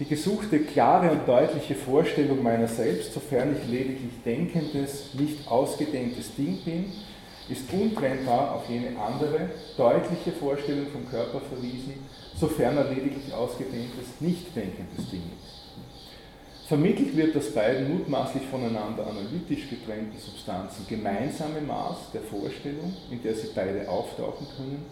Die 0.00 0.04
gesuchte 0.04 0.58
klare 0.58 1.12
und 1.12 1.26
deutliche 1.26 1.74
Vorstellung 1.74 2.42
meiner 2.42 2.68
selbst, 2.68 3.14
sofern 3.14 3.56
ich 3.56 3.70
lediglich 3.70 4.12
denkendes, 4.24 5.14
nicht 5.14 5.48
ausgedehntes 5.48 6.34
Ding 6.34 6.58
bin, 6.64 6.92
ist 7.48 7.72
untrennbar 7.72 8.54
auf 8.54 8.68
jene 8.68 8.98
andere, 8.98 9.50
deutliche 9.76 10.32
Vorstellung 10.32 10.86
vom 10.88 11.08
Körper 11.08 11.40
verwiesen, 11.40 11.94
sofern 12.38 12.76
er 12.76 12.88
lediglich 12.88 13.32
ausgedehntes, 13.32 14.20
nicht 14.20 14.54
denkendes 14.54 15.10
Ding 15.10 15.22
ist. 15.22 15.56
Vermittelt 16.66 17.16
wird 17.16 17.36
das 17.36 17.52
beiden 17.54 17.96
mutmaßlich 17.96 18.42
voneinander 18.50 19.06
analytisch 19.06 19.70
getrennten 19.70 20.18
Substanzen 20.18 20.84
gemeinsame 20.88 21.60
Maß 21.60 22.10
der 22.12 22.22
Vorstellung, 22.22 22.92
in 23.08 23.22
der 23.22 23.34
sie 23.34 23.50
beide 23.54 23.88
auftauchen 23.88 24.48
können, 24.56 24.84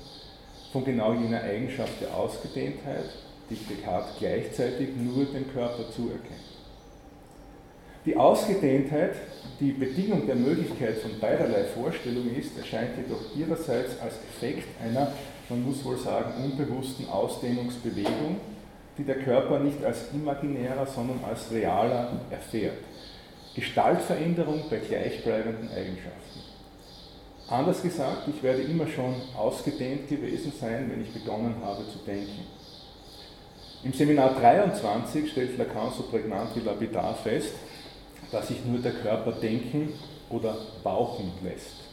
von 0.73 0.85
genau 0.85 1.15
jener 1.15 1.43
Eigenschaft 1.43 2.01
der 2.01 2.17
Ausgedehntheit, 2.17 3.11
die 3.51 3.57
Descartes 3.57 4.15
gleichzeitig 4.21 4.91
nur 4.97 5.25
dem 5.25 5.53
Körper 5.53 5.91
zuerkennt. 5.91 6.54
Die 8.07 8.17
Ausgedehntheit, 8.17 9.15
die 9.61 9.73
Bedingung 9.73 10.27
der 10.27 10.35
Möglichkeit 10.35 10.99
von 10.99 11.19
beiderlei 11.21 11.65
Vorstellung 11.65 12.29
ist, 12.35 12.59
erscheint 12.59 12.91
jedoch 12.99 13.35
ihrerseits 13.35 13.99
als 14.01 14.17
Effekt 14.29 14.69
einer, 14.83 15.11
man 15.49 15.65
muss 15.65 15.83
wohl 15.85 15.97
sagen, 15.97 16.45
unbewussten 16.45 17.09
Ausdehnungsbewegung, 17.09 18.41
die 18.99 19.05
der 19.05 19.21
Körper 19.21 19.59
nicht 19.61 19.83
als 19.83 20.13
imaginärer, 20.13 20.87
sondern 20.87 21.25
als 21.25 21.51
realer 21.51 22.13
erfährt. 22.31 22.77
Gestaltveränderung 23.55 24.65
bei 24.69 24.79
gleichbleibenden 24.79 25.71
Eigenschaften. 25.71 26.41
Anders 27.49 27.83
gesagt, 27.83 28.29
ich 28.29 28.43
werde 28.43 28.63
immer 28.63 28.87
schon 28.87 29.15
ausgedehnt 29.37 30.09
gewesen 30.09 30.53
sein, 30.61 30.91
wenn 30.91 31.03
ich 31.03 31.13
begonnen 31.13 31.55
habe 31.63 31.85
zu 31.89 31.99
denken. 32.07 32.47
Im 33.83 33.93
Seminar 33.93 34.35
23 34.35 35.31
stellt 35.31 35.59
Lacan 35.59 35.93
so 35.97 36.05
prägnant 36.05 36.57
wie 36.57 36.61
lapidar 36.61 37.15
fest, 37.15 37.55
dass 38.31 38.49
sich 38.49 38.65
nur 38.65 38.81
der 38.81 38.93
Körper 38.93 39.33
denken 39.33 39.93
oder 40.31 40.57
bauchen 40.83 41.33
lässt. 41.43 41.85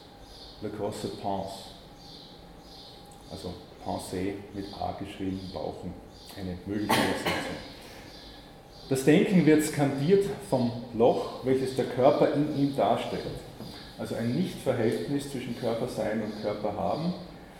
Le 0.61 0.69
corps 0.69 1.01
se 1.01 1.07
pense. 1.07 1.71
Also 3.31 3.53
Pensée 3.83 4.35
mit 4.53 4.65
A 4.79 4.95
geschrieben, 4.99 5.39
bauchen. 5.53 5.93
Eine 6.37 6.57
mögliche 6.65 6.93
Übersetzung. 6.93 7.57
Das 8.89 9.05
Denken 9.05 9.45
wird 9.45 9.63
skandiert 9.63 10.25
vom 10.49 10.71
Loch, 10.93 11.45
welches 11.45 11.75
der 11.75 11.85
Körper 11.85 12.33
in 12.33 12.57
ihm 12.57 12.75
darstellt. 12.75 13.23
Also 13.97 14.15
ein 14.15 14.35
Nichtverhältnis 14.35 15.31
zwischen 15.31 15.57
Körpersein 15.59 16.21
und 16.23 16.41
Körperhaben, 16.41 17.13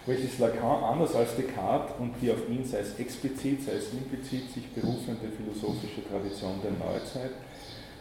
welches 0.05 0.39
Lacan 0.39 0.83
anders 0.83 1.15
als 1.15 1.35
Descartes 1.35 1.95
und 1.99 2.15
die 2.21 2.31
auf 2.31 2.49
ihn 2.49 2.65
sei 2.65 2.79
es 2.79 2.99
explizit, 2.99 3.63
sei 3.63 3.73
es 3.73 3.93
implizit 3.93 4.51
sich 4.51 4.67
berufende 4.73 5.29
philosophische 5.37 6.07
Tradition 6.09 6.59
der 6.63 6.71
Neuzeit 6.71 7.31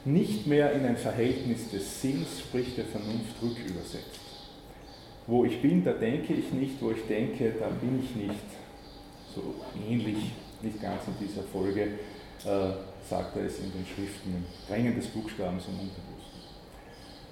nicht 0.05 0.47
mehr 0.47 0.73
in 0.73 0.85
ein 0.87 0.97
Verhältnis 0.97 1.71
des 1.71 2.01
Sinns, 2.01 2.41
sprich 2.41 2.75
der 2.75 2.87
Vernunft, 2.87 3.35
rückübersetzt. 3.43 4.21
Wo 5.27 5.45
ich 5.45 5.61
bin, 5.61 5.85
da 5.85 5.93
denke 5.93 6.33
ich 6.33 6.53
nicht, 6.53 6.81
wo 6.81 6.91
ich 6.91 7.07
denke, 7.07 7.53
da 7.59 7.69
bin 7.69 8.03
ich 8.03 8.17
nicht. 8.17 8.45
So 9.35 9.55
ähnlich, 9.89 10.33
nicht 10.63 10.83
ganz 10.83 11.03
in 11.07 11.27
dieser 11.27 11.43
Folge, 11.43 11.83
äh, 11.83 12.73
sagt 13.09 13.37
er 13.37 13.45
es 13.45 13.59
in 13.59 13.71
den 13.73 13.87
Schriften, 13.87 14.35
im 14.35 14.45
Drängen 14.67 14.97
des 14.97 15.07
Buchstabens 15.07 15.65
im 15.67 15.75
Unterbewussten. 15.75 16.41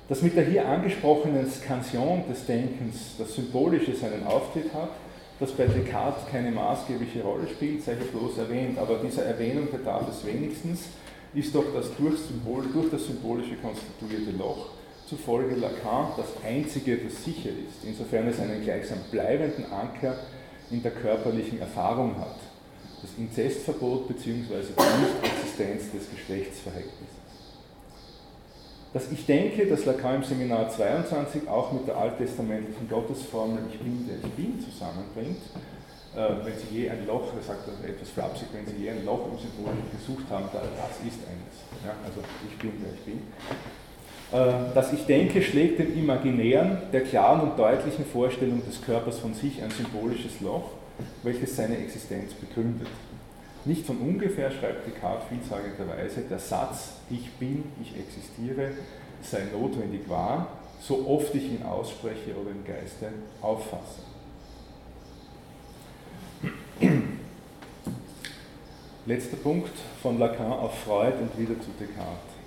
Das 0.09 0.22
mit 0.22 0.37
der 0.37 0.44
hier 0.44 0.66
angesprochenen 0.66 1.50
Skansion 1.50 2.24
des 2.31 2.46
Denkens, 2.46 3.16
das 3.18 3.35
Symbolische 3.35 3.94
seinen 3.94 4.26
Auftritt 4.26 4.72
hat, 4.72 4.90
das 5.40 5.52
bei 5.52 5.66
Descartes 5.66 6.26
keine 6.31 6.50
maßgebliche 6.50 7.22
Rolle 7.22 7.46
spielt, 7.48 7.83
sei 7.83 7.96
hier 7.96 8.07
bloß 8.07 8.38
erwähnt, 8.38 8.78
aber 8.78 8.98
dieser 8.98 9.24
Erwähnung 9.24 9.70
bedarf 9.70 10.09
es 10.09 10.24
wenigstens, 10.26 10.88
ist 11.35 11.55
doch 11.55 11.64
das 11.75 11.95
durch, 11.97 12.19
Symbol, 12.19 12.64
durch 12.73 12.91
das 12.91 13.07
symbolische 13.07 13.57
konstituierte 13.57 14.37
Loch 14.37 14.71
zufolge 15.09 15.55
Lacan 15.55 16.09
das 16.17 16.27
einzige, 16.45 16.99
das 16.99 17.25
sicher 17.25 17.49
ist, 17.49 17.85
insofern 17.85 18.29
es 18.29 18.38
einen 18.41 18.62
gleichsam 18.62 18.99
bleibenden 19.11 19.64
Anker 19.73 20.14
in 20.71 20.83
der 20.83 20.93
körperlichen 20.93 21.61
Erfahrung 21.61 22.19
hat 22.19 22.37
das 23.01 23.11
Inzestverbot 23.17 24.09
bzw. 24.09 24.35
die 24.77 25.03
Nichtexistenz 25.03 25.93
des 25.93 26.11
Geschlechtsverhältnisses. 26.11 27.17
Dass 28.93 29.12
ich 29.12 29.27
denke, 29.27 29.67
dass 29.67 29.85
Lacan 29.85 30.17
im 30.17 30.25
Seminar 30.25 30.71
22 30.71 31.47
auch 31.49 31.73
mit 31.73 31.87
der 31.87 31.97
alttestamentlichen 31.97 32.88
Gottesformel 32.88 33.61
Ich 33.71 33.79
bin, 33.79 34.09
der 34.09 34.17
ich 34.17 34.35
bin 34.35 34.59
zusammenbringt, 34.61 35.38
wenn 36.44 36.54
Sie 36.59 36.83
je 36.83 36.90
ein 36.90 37.07
Loch, 37.07 37.33
er 37.37 37.42
sagt 37.42 37.68
etwas 37.87 38.09
flapsig, 38.11 38.48
wenn 38.52 38.66
Sie 38.66 38.83
je 38.83 38.90
ein 38.90 39.04
Loch 39.04 39.26
im 39.31 39.38
Symbol 39.38 39.72
gesucht 39.92 40.24
haben, 40.31 40.46
das 40.52 40.96
ist 41.07 41.20
eines. 41.26 41.54
Ja, 41.85 41.94
also 42.04 42.20
ich 42.48 42.59
bin, 42.59 42.72
der 42.83 42.92
ich 42.94 43.04
bin. 43.04 43.22
Äh, 44.31 44.74
dass 44.74 44.92
ich 44.92 45.07
denke, 45.07 45.42
schlägt 45.42 45.78
dem 45.78 45.96
Imaginären, 45.96 46.78
der 46.92 47.02
klaren 47.02 47.40
und 47.40 47.59
deutlichen 47.59 48.04
Vorstellung 48.04 48.64
des 48.64 48.83
Körpers 48.83 49.18
von 49.18 49.35
sich 49.35 49.62
ein 49.62 49.70
symbolisches 49.70 50.40
Loch, 50.40 50.70
welches 51.22 51.57
seine 51.57 51.78
Existenz 51.78 52.33
begründet. 52.35 52.88
Nicht 53.64 53.87
von 53.87 53.98
ungefähr 53.98 54.50
schreibt 54.50 54.87
Descartes 54.87 55.28
vielsagenderweise, 55.28 56.22
der 56.22 56.38
Satz 56.38 56.94
Ich 57.11 57.31
bin, 57.33 57.64
ich 57.81 57.94
existiere 57.98 58.70
sei 59.22 59.44
notwendig 59.52 60.09
wahr, 60.09 60.48
so 60.81 61.07
oft 61.09 61.35
ich 61.35 61.44
ihn 61.44 61.62
ausspreche 61.62 62.35
oder 62.40 62.50
im 62.50 62.64
Geiste 62.64 63.09
auffasse. 63.42 64.08
Letzter 69.07 69.37
Punkt 69.38 69.73
von 70.01 70.19
Lacan 70.19 70.53
auf 70.53 70.79
Freud 70.85 71.14
und 71.21 71.37
wieder 71.38 71.61
zu 71.61 71.71
Descartes. 71.81 72.38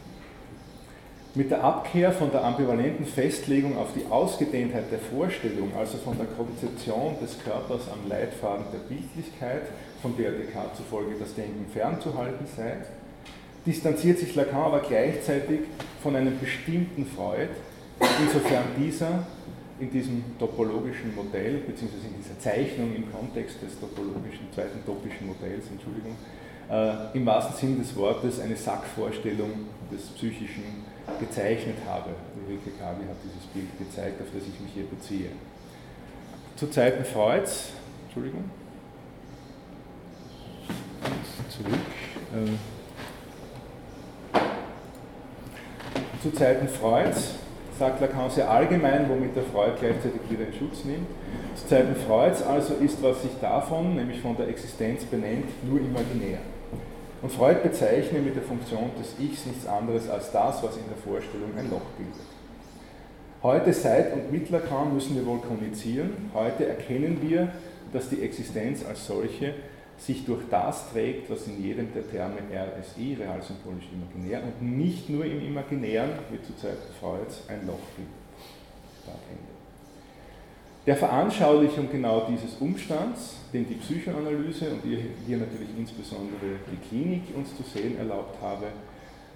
Mit 1.34 1.52
der 1.52 1.64
Abkehr 1.64 2.12
von 2.12 2.32
der 2.32 2.44
ambivalenten 2.44 3.06
Festlegung 3.06 3.78
auf 3.78 3.90
die 3.94 4.06
Ausgedehntheit 4.10 4.92
der 4.92 5.00
Vorstellung, 5.00 5.72
also 5.78 5.98
von 5.98 6.18
der 6.18 6.28
Konzeption 6.28 7.16
des 7.22 7.38
Körpers 7.44 7.82
am 7.92 8.08
Leitfaden 8.10 8.66
der 8.72 8.80
Bildlichkeit, 8.80 9.64
von 10.02 10.16
der 10.18 10.32
Descartes 10.32 10.78
zufolge 10.78 11.16
das 11.20 11.34
Denken 11.36 11.66
fernzuhalten 11.74 12.46
sei, 12.56 12.78
distanziert 13.66 14.20
sich 14.20 14.36
Lacan 14.36 14.62
aber 14.62 14.80
gleichzeitig 14.80 15.62
von 16.02 16.16
einem 16.16 16.40
bestimmten 16.40 17.06
Freud, 17.06 17.50
insofern 18.22 18.64
dieser 18.78 19.26
in 19.82 19.90
diesem 19.90 20.24
topologischen 20.38 21.16
Modell, 21.16 21.58
beziehungsweise 21.66 22.06
in 22.08 22.16
dieser 22.22 22.40
Zeichnung 22.40 22.96
im 22.96 23.12
Kontext 23.12 23.62
des 23.64 23.80
topologischen, 23.80 24.48
zweiten 24.54 24.86
topischen 24.86 25.26
Modells, 25.26 25.66
Entschuldigung, 25.72 26.16
äh, 26.70 27.18
im 27.18 27.26
wahrsten 27.26 27.56
Sinn 27.58 27.80
des 27.80 27.96
Wortes 27.96 28.40
eine 28.40 28.56
Sackvorstellung 28.56 29.66
des 29.92 30.04
Psychischen 30.10 30.86
gezeichnet 31.20 31.78
habe. 31.88 32.12
Ulrike 32.38 32.78
Kavi 32.80 33.06
hat 33.10 33.18
dieses 33.24 33.48
Bild 33.48 33.76
gezeigt, 33.80 34.22
auf 34.22 34.28
das 34.34 34.44
ich 34.44 34.60
mich 34.60 34.72
hier 34.74 34.86
beziehe. 34.86 35.30
Zu 36.56 36.70
Zeiten 36.70 37.04
Freuds, 37.04 37.72
Entschuldigung, 38.06 38.44
zurück. 41.50 41.74
Äh, 42.36 42.52
zu 46.22 46.32
Zeiten 46.32 46.68
Freuds 46.68 47.34
sagt 47.82 48.00
Lacan 48.00 48.30
sehr 48.30 48.48
allgemein, 48.48 49.10
womit 49.10 49.36
der 49.36 49.42
Freud 49.42 49.72
gleichzeitig 49.80 50.22
wieder 50.30 50.46
in 50.46 50.54
Schutz 50.54 50.86
nimmt. 50.86 51.08
Zu 51.56 51.66
Zeiten 51.68 51.96
Freuds 51.96 52.44
also 52.44 52.76
ist, 52.76 53.02
was 53.02 53.24
sich 53.24 53.32
davon, 53.42 53.96
nämlich 53.96 54.22
von 54.22 54.38
der 54.38 54.50
Existenz 54.50 55.04
benennt, 55.06 55.46
nur 55.68 55.80
imaginär. 55.80 56.38
Und 57.24 57.32
Freud 57.32 57.58
bezeichnet 57.64 58.24
mit 58.24 58.36
der 58.36 58.44
Funktion 58.44 58.92
des 59.00 59.16
Ichs 59.20 59.48
nichts 59.48 59.66
anderes 59.66 60.08
als 60.12 60.32
das, 60.32 60.62
was 60.62 60.78
in 60.78 60.84
der 60.90 60.98
Vorstellung 60.98 61.50
ein 61.58 61.72
Loch 61.72 61.90
bildet. 61.98 62.22
Heute, 63.42 63.74
seit 63.74 64.14
und 64.14 64.32
mit 64.32 64.52
Lacan 64.52 64.94
müssen 64.94 65.16
wir 65.16 65.26
wohl 65.26 65.40
kommunizieren. 65.40 66.30
Heute 66.36 66.68
erkennen 66.68 67.18
wir, 67.24 67.52
dass 67.94 68.10
die 68.10 68.22
Existenz 68.22 68.86
als 68.86 69.08
solche 69.08 69.56
sich 70.02 70.26
durch 70.26 70.42
das 70.50 70.92
trägt, 70.92 71.30
was 71.30 71.48
in 71.48 71.64
jedem 71.64 71.94
der 71.94 72.10
Terme 72.10 72.38
RSI, 72.52 73.18
realsymbolisch 73.20 73.86
imaginär, 73.94 74.42
und 74.44 74.78
nicht 74.78 75.10
nur 75.10 75.26
im 75.26 75.46
Imaginären, 75.46 76.12
wie 76.32 76.42
zu 76.42 76.56
Zeiten 76.56 76.92
Freuds, 77.00 77.44
ein 77.48 77.68
Loch 77.68 77.80
bildet. 77.96 78.22
Der 80.88 80.96
Veranschaulichung 80.96 81.92
genau 81.92 82.26
dieses 82.28 82.56
Umstands, 82.60 83.36
den 83.54 83.68
die 83.68 83.76
Psychoanalyse 83.76 84.72
und 84.72 84.82
hier 84.84 85.38
natürlich 85.38 85.70
insbesondere 85.78 86.58
die 86.72 86.90
Klinik 86.90 87.22
uns 87.36 87.56
zu 87.56 87.62
sehen 87.62 88.00
erlaubt 88.00 88.42
habe, 88.42 88.66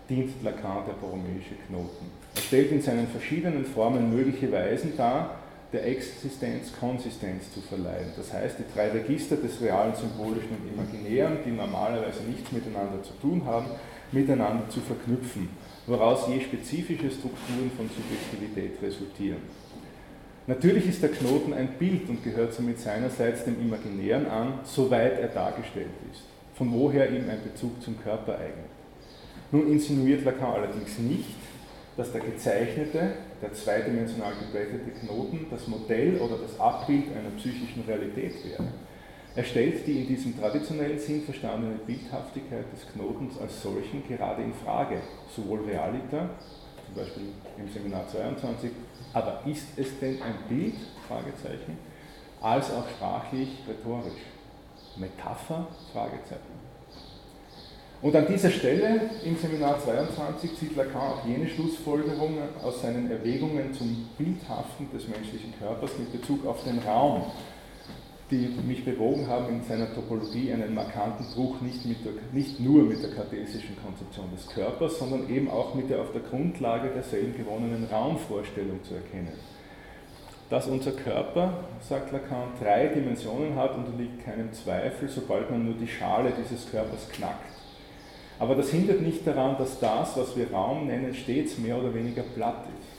dient 0.09 0.31
Lacan 0.43 0.85
der 0.87 0.93
borromäische 0.93 1.53
Knoten. 1.67 2.07
Er 2.33 2.41
stellt 2.41 2.71
in 2.71 2.81
seinen 2.81 3.07
verschiedenen 3.07 3.63
Formen 3.63 4.15
mögliche 4.15 4.51
Weisen 4.51 4.97
dar, 4.97 5.35
der 5.75 5.87
Existenz 5.87 6.71
Konsistenz 6.79 7.53
zu 7.53 7.59
verleihen. 7.59 8.07
Das 8.15 8.31
heißt, 8.31 8.59
die 8.59 8.73
drei 8.73 8.89
Register 8.91 9.35
des 9.35 9.59
realen, 9.61 9.93
symbolischen 9.93 10.51
und 10.51 10.71
imaginären, 10.73 11.39
die 11.45 11.51
normalerweise 11.51 12.23
nichts 12.23 12.49
miteinander 12.53 13.03
zu 13.03 13.11
tun 13.21 13.43
haben, 13.45 13.67
miteinander 14.13 14.69
zu 14.69 14.79
verknüpfen, 14.79 15.49
woraus 15.85 16.29
je 16.29 16.39
spezifische 16.39 17.11
Strukturen 17.11 17.69
von 17.75 17.89
Subjektivität 17.89 18.81
resultieren. 18.81 19.41
Natürlich 20.47 20.87
ist 20.87 21.03
der 21.03 21.09
Knoten 21.09 21.53
ein 21.53 21.67
Bild 21.77 22.07
und 22.07 22.23
gehört 22.23 22.53
somit 22.53 22.79
seinerseits 22.79 23.43
dem 23.43 23.59
Imaginären 23.59 24.27
an, 24.27 24.59
soweit 24.63 25.19
er 25.19 25.27
dargestellt 25.27 25.89
ist, 26.09 26.21
von 26.53 26.71
woher 26.71 27.09
ihm 27.09 27.29
ein 27.29 27.43
Bezug 27.43 27.81
zum 27.81 28.01
Körper 28.01 28.35
eignet. 28.35 28.71
Nun 29.51 29.69
insinuiert 29.73 30.23
Lacan 30.23 30.53
allerdings 30.53 30.97
nicht, 30.99 31.35
dass 31.97 32.13
der 32.13 32.21
gezeichnete, 32.21 33.13
der 33.41 33.53
zweidimensional 33.53 34.33
gebrettete 34.35 34.91
Knoten 34.91 35.47
das 35.49 35.67
Modell 35.67 36.17
oder 36.19 36.37
das 36.37 36.59
Abbild 36.59 37.05
einer 37.15 37.35
psychischen 37.37 37.83
Realität 37.87 38.33
wäre. 38.45 38.67
Er 39.35 39.43
stellt 39.43 39.85
die 39.85 40.01
in 40.01 40.07
diesem 40.07 40.39
traditionellen 40.39 40.97
Sinn 40.97 41.23
verstandene 41.23 41.75
Bildhaftigkeit 41.85 42.65
des 42.71 42.87
Knotens 42.93 43.37
als 43.39 43.61
solchen 43.61 44.07
gerade 44.07 44.43
in 44.43 44.53
Frage, 44.53 45.01
sowohl 45.35 45.65
realiter, 45.65 46.29
zum 46.85 46.95
Beispiel 46.95 47.23
im 47.57 47.67
Seminar 47.69 48.07
22, 48.07 48.71
aber 49.13 49.41
ist 49.45 49.67
es 49.77 49.99
denn 49.99 50.21
ein 50.21 50.35
Bild? 50.47 50.75
Fragezeichen, 51.07 51.77
als 52.41 52.71
auch 52.71 52.87
sprachlich 52.89 53.49
rhetorisch. 53.67 54.21
Metapher? 54.97 55.67
Fragezeichen. 55.91 56.64
Und 58.01 58.15
an 58.15 58.27
dieser 58.27 58.51
Stelle 58.51 59.09
im 59.23 59.37
Seminar 59.37 59.79
22 59.79 60.57
zieht 60.57 60.75
Lacan 60.75 61.13
auch 61.13 61.25
jene 61.25 61.47
Schlussfolgerungen 61.47 62.49
aus 62.63 62.81
seinen 62.81 63.09
Erwägungen 63.09 63.73
zum 63.73 64.07
Bildhaften 64.17 64.89
des 64.93 65.07
menschlichen 65.07 65.53
Körpers 65.57 65.91
mit 65.97 66.11
Bezug 66.11 66.45
auf 66.45 66.63
den 66.65 66.79
Raum, 66.79 67.23
die 68.29 68.49
mich 68.67 68.83
bewogen 68.83 69.27
haben, 69.27 69.49
in 69.49 69.63
seiner 69.63 69.93
Topologie 69.93 70.51
einen 70.51 70.73
markanten 70.73 71.25
Bruch 71.33 71.61
nicht, 71.61 71.85
der, 71.85 72.11
nicht 72.33 72.59
nur 72.59 72.83
mit 72.83 73.01
der 73.01 73.11
kartesischen 73.11 73.77
Konzeption 73.83 74.29
des 74.35 74.47
Körpers, 74.47 74.99
sondern 74.99 75.29
eben 75.29 75.49
auch 75.49 75.73
mit 75.73 75.89
der 75.89 76.01
auf 76.01 76.11
der 76.11 76.21
Grundlage 76.21 76.89
derselben 76.89 77.35
gewonnenen 77.35 77.85
Raumvorstellung 77.85 78.83
zu 78.83 78.95
erkennen. 78.95 79.33
Dass 80.49 80.67
unser 80.67 80.91
Körper, 80.91 81.65
sagt 81.79 82.11
Lacan, 82.11 82.49
drei 82.61 82.87
Dimensionen 82.87 83.55
hat, 83.55 83.75
unterliegt 83.75 84.23
keinem 84.23 84.53
Zweifel, 84.53 85.07
sobald 85.07 85.49
man 85.49 85.65
nur 85.65 85.73
die 85.73 85.87
Schale 85.87 86.33
dieses 86.37 86.69
Körpers 86.69 87.09
knackt. 87.09 87.54
Aber 88.39 88.55
das 88.55 88.69
hindert 88.69 89.01
nicht 89.01 89.25
daran, 89.25 89.57
dass 89.57 89.79
das, 89.79 90.17
was 90.17 90.35
wir 90.35 90.51
Raum 90.51 90.87
nennen, 90.87 91.13
stets 91.13 91.57
mehr 91.57 91.77
oder 91.77 91.93
weniger 91.93 92.23
platt 92.23 92.65
ist. 92.79 92.95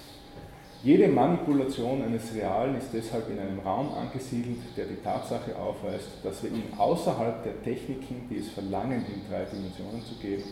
Jede 0.82 1.08
Manipulation 1.08 2.02
eines 2.02 2.34
Realen 2.34 2.76
ist 2.76 2.88
deshalb 2.92 3.28
in 3.28 3.38
einem 3.38 3.58
Raum 3.58 3.92
angesiedelt, 3.92 4.58
der 4.76 4.86
die 4.86 5.02
Tatsache 5.02 5.56
aufweist, 5.56 6.08
dass 6.22 6.42
wir 6.42 6.50
ihn 6.50 6.72
außerhalb 6.78 7.42
der 7.42 7.62
Techniken, 7.62 8.28
die 8.30 8.38
es 8.38 8.48
verlangen, 8.50 9.04
in 9.12 9.28
drei 9.28 9.44
Dimensionen 9.44 10.02
zu 10.04 10.14
geben, 10.22 10.44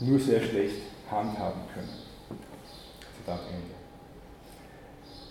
nur 0.00 0.18
sehr 0.18 0.40
schlecht 0.40 0.82
handhaben 1.10 1.62
können. 1.72 1.88
Zitat 3.16 3.40
Ende. 3.48 3.74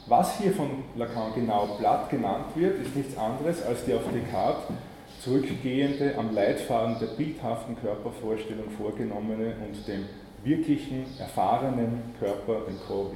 Was 0.08 0.40
hier 0.40 0.52
von 0.54 0.70
Lacan 0.96 1.34
genau 1.36 1.78
platt 1.78 2.10
genannt 2.10 2.48
wird, 2.56 2.82
ist 2.82 2.96
nichts 2.96 3.18
anderes 3.18 3.64
als 3.64 3.86
die 3.86 3.94
auf 3.94 4.02
Descartes 4.12 4.76
zurückgehende, 5.24 6.16
am 6.18 6.34
Leitfaden 6.34 6.98
der 7.00 7.08
bildhaften 7.08 7.76
Körpervorstellung 7.80 8.70
vorgenommene 8.72 9.54
und 9.68 9.88
dem 9.88 10.06
wirklichen, 10.44 11.06
erfahrenen 11.20 12.02
Körper, 12.20 12.62
dem 12.68 12.80
Corps 12.88 13.12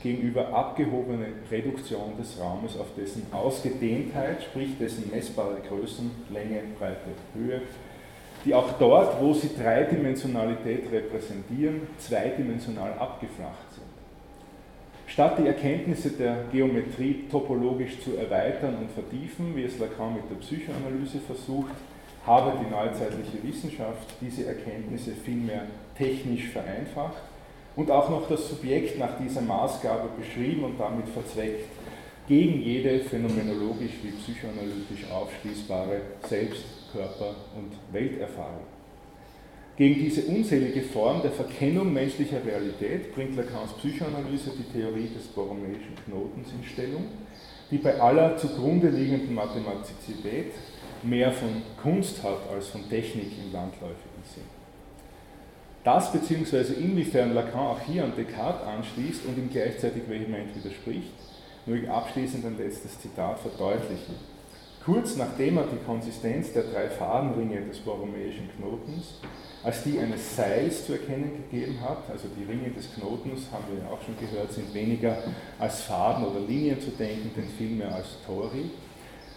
gegenüber 0.00 0.48
abgehobene 0.54 1.26
Reduktion 1.50 2.16
des 2.16 2.40
Raumes 2.40 2.78
auf 2.78 2.86
dessen 2.96 3.26
Ausgedehntheit, 3.32 4.44
sprich 4.44 4.78
dessen 4.78 5.10
messbare 5.10 5.60
Größen, 5.68 6.10
Länge, 6.30 6.62
Breite, 6.78 7.10
Höhe, 7.34 7.62
die 8.44 8.54
auch 8.54 8.72
dort, 8.78 9.20
wo 9.20 9.34
sie 9.34 9.50
Dreidimensionalität 9.56 10.92
repräsentieren, 10.92 11.88
zweidimensional 11.98 12.92
abgeflacht. 12.92 13.67
Statt 15.08 15.38
die 15.38 15.46
Erkenntnisse 15.46 16.10
der 16.10 16.44
Geometrie 16.52 17.24
topologisch 17.30 17.98
zu 18.00 18.16
erweitern 18.16 18.76
und 18.76 18.90
vertiefen, 18.90 19.56
wie 19.56 19.64
es 19.64 19.78
Lacan 19.78 20.14
mit 20.14 20.30
der 20.30 20.36
Psychoanalyse 20.36 21.18
versucht, 21.26 21.72
habe 22.26 22.52
die 22.60 22.70
neuzeitliche 22.70 23.42
Wissenschaft 23.42 24.06
diese 24.20 24.46
Erkenntnisse 24.46 25.12
vielmehr 25.12 25.62
technisch 25.96 26.48
vereinfacht 26.48 27.22
und 27.74 27.90
auch 27.90 28.10
noch 28.10 28.28
das 28.28 28.48
Subjekt 28.48 28.98
nach 28.98 29.18
dieser 29.18 29.40
Maßgabe 29.40 30.10
beschrieben 30.18 30.64
und 30.64 30.78
damit 30.78 31.08
verzweckt, 31.08 31.64
gegen 32.28 32.60
jede 32.60 33.00
phänomenologisch 33.00 33.94
wie 34.02 34.10
psychoanalytisch 34.10 35.10
aufschließbare 35.10 36.02
Selbst- 36.28 36.78
Körper 36.92 37.34
und 37.56 37.72
Welterfahrung. 37.92 38.77
Gegen 39.78 39.94
diese 39.94 40.22
unselige 40.22 40.82
Form 40.82 41.22
der 41.22 41.30
Verkennung 41.30 41.92
menschlicher 41.92 42.44
Realität 42.44 43.14
bringt 43.14 43.36
Lacans 43.36 43.74
Psychoanalyse 43.74 44.50
die 44.58 44.76
Theorie 44.76 45.08
des 45.16 45.28
borromäischen 45.28 45.94
Knotens 46.04 46.48
in 46.50 46.68
Stellung, 46.68 47.04
die 47.70 47.78
bei 47.78 48.00
aller 48.00 48.36
zugrunde 48.36 48.88
liegenden 48.88 49.36
Mathematizität 49.36 50.50
mehr 51.04 51.30
von 51.30 51.62
Kunst 51.80 52.24
hat 52.24 52.40
als 52.52 52.66
von 52.66 52.88
Technik 52.90 53.30
im 53.38 53.52
landläufigen 53.52 54.24
Sinn. 54.24 54.42
Das 55.84 56.10
bzw. 56.10 56.72
inwiefern 56.72 57.32
Lacan 57.32 57.68
auch 57.68 57.80
hier 57.80 58.02
an 58.02 58.14
Descartes 58.16 58.66
anschließt 58.66 59.26
und 59.26 59.38
ihm 59.38 59.48
gleichzeitig 59.48 60.02
vehement 60.08 60.56
widerspricht, 60.56 61.14
möge 61.66 61.88
abschließend 61.88 62.44
ein 62.44 62.58
letztes 62.58 62.98
Zitat 63.00 63.38
verdeutlichen. 63.38 64.16
Kurz 64.84 65.16
nachdem 65.16 65.58
er 65.58 65.64
die 65.64 65.84
Konsistenz 65.84 66.52
der 66.52 66.64
drei 66.64 66.88
Fadenringe 66.88 67.60
des 67.62 67.78
borromäischen 67.78 68.48
Knotens 68.56 69.20
als 69.64 69.82
die 69.82 69.98
eines 69.98 70.36
Seils 70.36 70.86
zu 70.86 70.92
erkennen 70.92 71.32
gegeben 71.50 71.80
hat, 71.80 72.08
also 72.10 72.28
die 72.28 72.44
Ringe 72.44 72.70
des 72.70 72.94
Knotens, 72.94 73.50
haben 73.52 73.64
wir 73.70 73.82
ja 73.82 73.90
auch 73.90 74.00
schon 74.02 74.16
gehört, 74.18 74.52
sind 74.52 74.72
weniger 74.72 75.18
als 75.58 75.82
Faden 75.82 76.24
oder 76.24 76.40
Linien 76.40 76.80
zu 76.80 76.90
denken, 76.90 77.30
denn 77.36 77.48
vielmehr 77.58 77.94
als 77.94 78.06
Tori. 78.24 78.70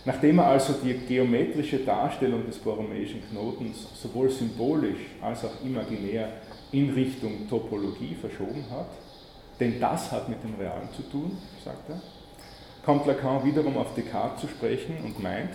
Nachdem 0.06 0.40
er 0.40 0.48
also 0.48 0.74
die 0.84 0.94
geometrische 0.94 1.80
Darstellung 1.80 2.46
des 2.46 2.58
borromäischen 2.58 3.22
Knotens 3.30 3.88
sowohl 4.02 4.30
symbolisch 4.30 5.00
als 5.22 5.44
auch 5.44 5.64
imaginär 5.64 6.30
in 6.72 6.92
Richtung 6.92 7.48
Topologie 7.50 8.16
verschoben 8.20 8.66
hat, 8.72 8.90
denn 9.60 9.80
das 9.80 10.12
hat 10.12 10.30
mit 10.30 10.44
dem 10.44 10.56
Realen 10.56 10.90
zu 10.96 11.04
tun, 11.04 11.38
sagt 11.64 11.90
er, 11.90 12.02
kommt 12.86 13.06
Lacan 13.06 13.46
wiederum 13.46 13.78
auf 13.78 13.94
Descartes 13.96 14.42
zu 14.42 14.48
sprechen 14.48 14.98
und 15.04 15.22
meint, 15.22 15.52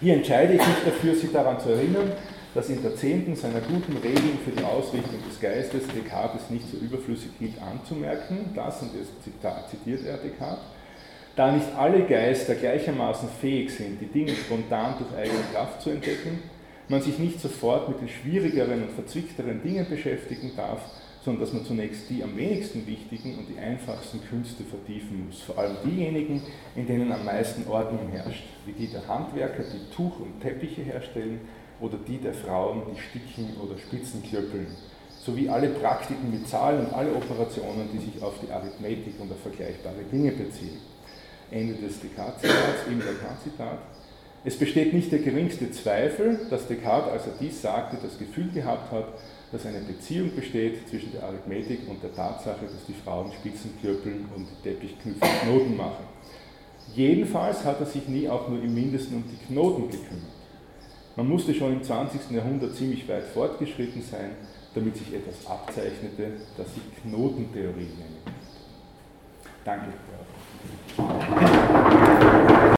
hier 0.00 0.14
entscheide 0.14 0.54
ich 0.54 0.66
mich 0.66 0.84
dafür, 0.84 1.14
Sie 1.14 1.32
daran 1.32 1.60
zu 1.60 1.70
erinnern, 1.70 2.12
dass 2.54 2.68
in 2.68 2.82
der 2.82 2.96
zehnten 2.96 3.34
seiner 3.34 3.60
guten 3.60 3.96
Regeln 3.96 4.38
für 4.44 4.50
die 4.50 4.64
Ausrichtung 4.64 5.18
des 5.28 5.40
Geistes 5.40 5.82
Descartes 5.88 6.50
nicht 6.50 6.66
so 6.70 6.76
überflüssig 6.76 7.30
hielt 7.38 7.60
anzumerken, 7.60 8.50
das, 8.54 8.82
und 8.82 8.90
jetzt 8.94 9.12
zitiert 9.70 10.06
er 10.06 10.18
Descartes, 10.18 10.64
da 11.36 11.50
nicht 11.50 11.66
alle 11.76 12.02
Geister 12.02 12.54
gleichermaßen 12.54 13.28
fähig 13.40 13.70
sind, 13.74 14.00
die 14.00 14.06
Dinge 14.06 14.32
spontan 14.32 14.94
durch 14.98 15.18
eigene 15.18 15.42
Kraft 15.52 15.82
zu 15.82 15.90
entdecken, 15.90 16.42
man 16.88 17.02
sich 17.02 17.18
nicht 17.18 17.40
sofort 17.40 17.88
mit 17.88 18.00
den 18.00 18.08
schwierigeren 18.08 18.82
und 18.82 18.92
verzwickteren 18.92 19.62
Dingen 19.62 19.88
beschäftigen 19.88 20.52
darf, 20.56 20.82
sondern 21.24 21.42
dass 21.42 21.54
man 21.54 21.64
zunächst 21.64 22.10
die 22.10 22.22
am 22.22 22.36
wenigsten 22.36 22.86
wichtigen 22.86 23.38
und 23.38 23.48
die 23.48 23.58
einfachsten 23.58 24.20
Künste 24.28 24.62
vertiefen 24.62 25.26
muss, 25.26 25.40
vor 25.40 25.56
allem 25.56 25.76
diejenigen, 25.84 26.42
in 26.76 26.86
denen 26.86 27.10
am 27.10 27.24
meisten 27.24 27.66
Ordnung 27.66 28.08
herrscht, 28.10 28.44
wie 28.66 28.72
die 28.72 28.88
der 28.88 29.08
Handwerker, 29.08 29.62
die 29.62 29.94
Tuch 29.94 30.20
und 30.20 30.40
Teppiche 30.40 30.82
herstellen, 30.82 31.40
oder 31.80 31.98
die 32.06 32.18
der 32.18 32.34
Frauen, 32.34 32.82
die 32.92 33.00
sticken 33.00 33.56
oder 33.60 33.78
Spitzen 33.78 34.22
klöppeln, 34.22 34.66
sowie 35.24 35.48
alle 35.48 35.68
Praktiken 35.68 36.30
mit 36.30 36.46
Zahlen 36.46 36.86
und 36.86 36.92
alle 36.92 37.14
Operationen, 37.14 37.88
die 37.92 37.98
sich 37.98 38.22
auf 38.22 38.34
die 38.40 38.50
Arithmetik 38.50 39.14
und 39.18 39.32
auf 39.32 39.40
vergleichbare 39.40 40.04
Dinge 40.10 40.30
beziehen. 40.32 40.78
Ende 41.50 41.74
des 41.74 42.00
Descartes-Zitats, 42.00 42.86
im 42.88 42.98
Descartes-Zitat. 42.98 43.78
Es 44.44 44.58
besteht 44.58 44.92
nicht 44.92 45.10
der 45.10 45.20
geringste 45.20 45.70
Zweifel, 45.70 46.46
dass 46.50 46.68
Descartes, 46.68 47.12
als 47.12 47.26
er 47.26 47.32
dies 47.40 47.62
sagte, 47.62 47.96
das 48.02 48.18
Gefühl 48.18 48.50
gehabt 48.50 48.92
hat, 48.92 49.06
dass 49.54 49.66
eine 49.66 49.78
Beziehung 49.82 50.34
besteht 50.34 50.88
zwischen 50.88 51.12
der 51.12 51.22
Arithmetik 51.22 51.88
und 51.88 52.02
der 52.02 52.12
Tatsache, 52.12 52.64
dass 52.64 52.86
die 52.88 52.92
Frauen 52.92 53.30
Spitzen 53.32 53.70
klöppeln 53.80 54.28
und 54.34 54.48
Teppichknüpfe 54.64 55.24
Knoten 55.42 55.76
machen. 55.76 56.04
Jedenfalls 56.92 57.64
hat 57.64 57.78
er 57.78 57.86
sich 57.86 58.08
nie 58.08 58.28
auch 58.28 58.48
nur 58.48 58.60
im 58.60 58.74
Mindesten 58.74 59.18
um 59.18 59.24
die 59.30 59.46
Knoten 59.46 59.88
gekümmert. 59.88 60.34
Man 61.14 61.28
musste 61.28 61.54
schon 61.54 61.72
im 61.72 61.84
20. 61.84 62.32
Jahrhundert 62.32 62.74
ziemlich 62.74 63.08
weit 63.08 63.22
fortgeschritten 63.26 64.02
sein, 64.02 64.30
damit 64.74 64.96
sich 64.96 65.14
etwas 65.14 65.46
abzeichnete, 65.46 66.32
das 66.56 66.74
sich 66.74 66.82
Knotentheorie 67.02 67.90
nennt. 67.96 68.34
Danke. 69.64 69.92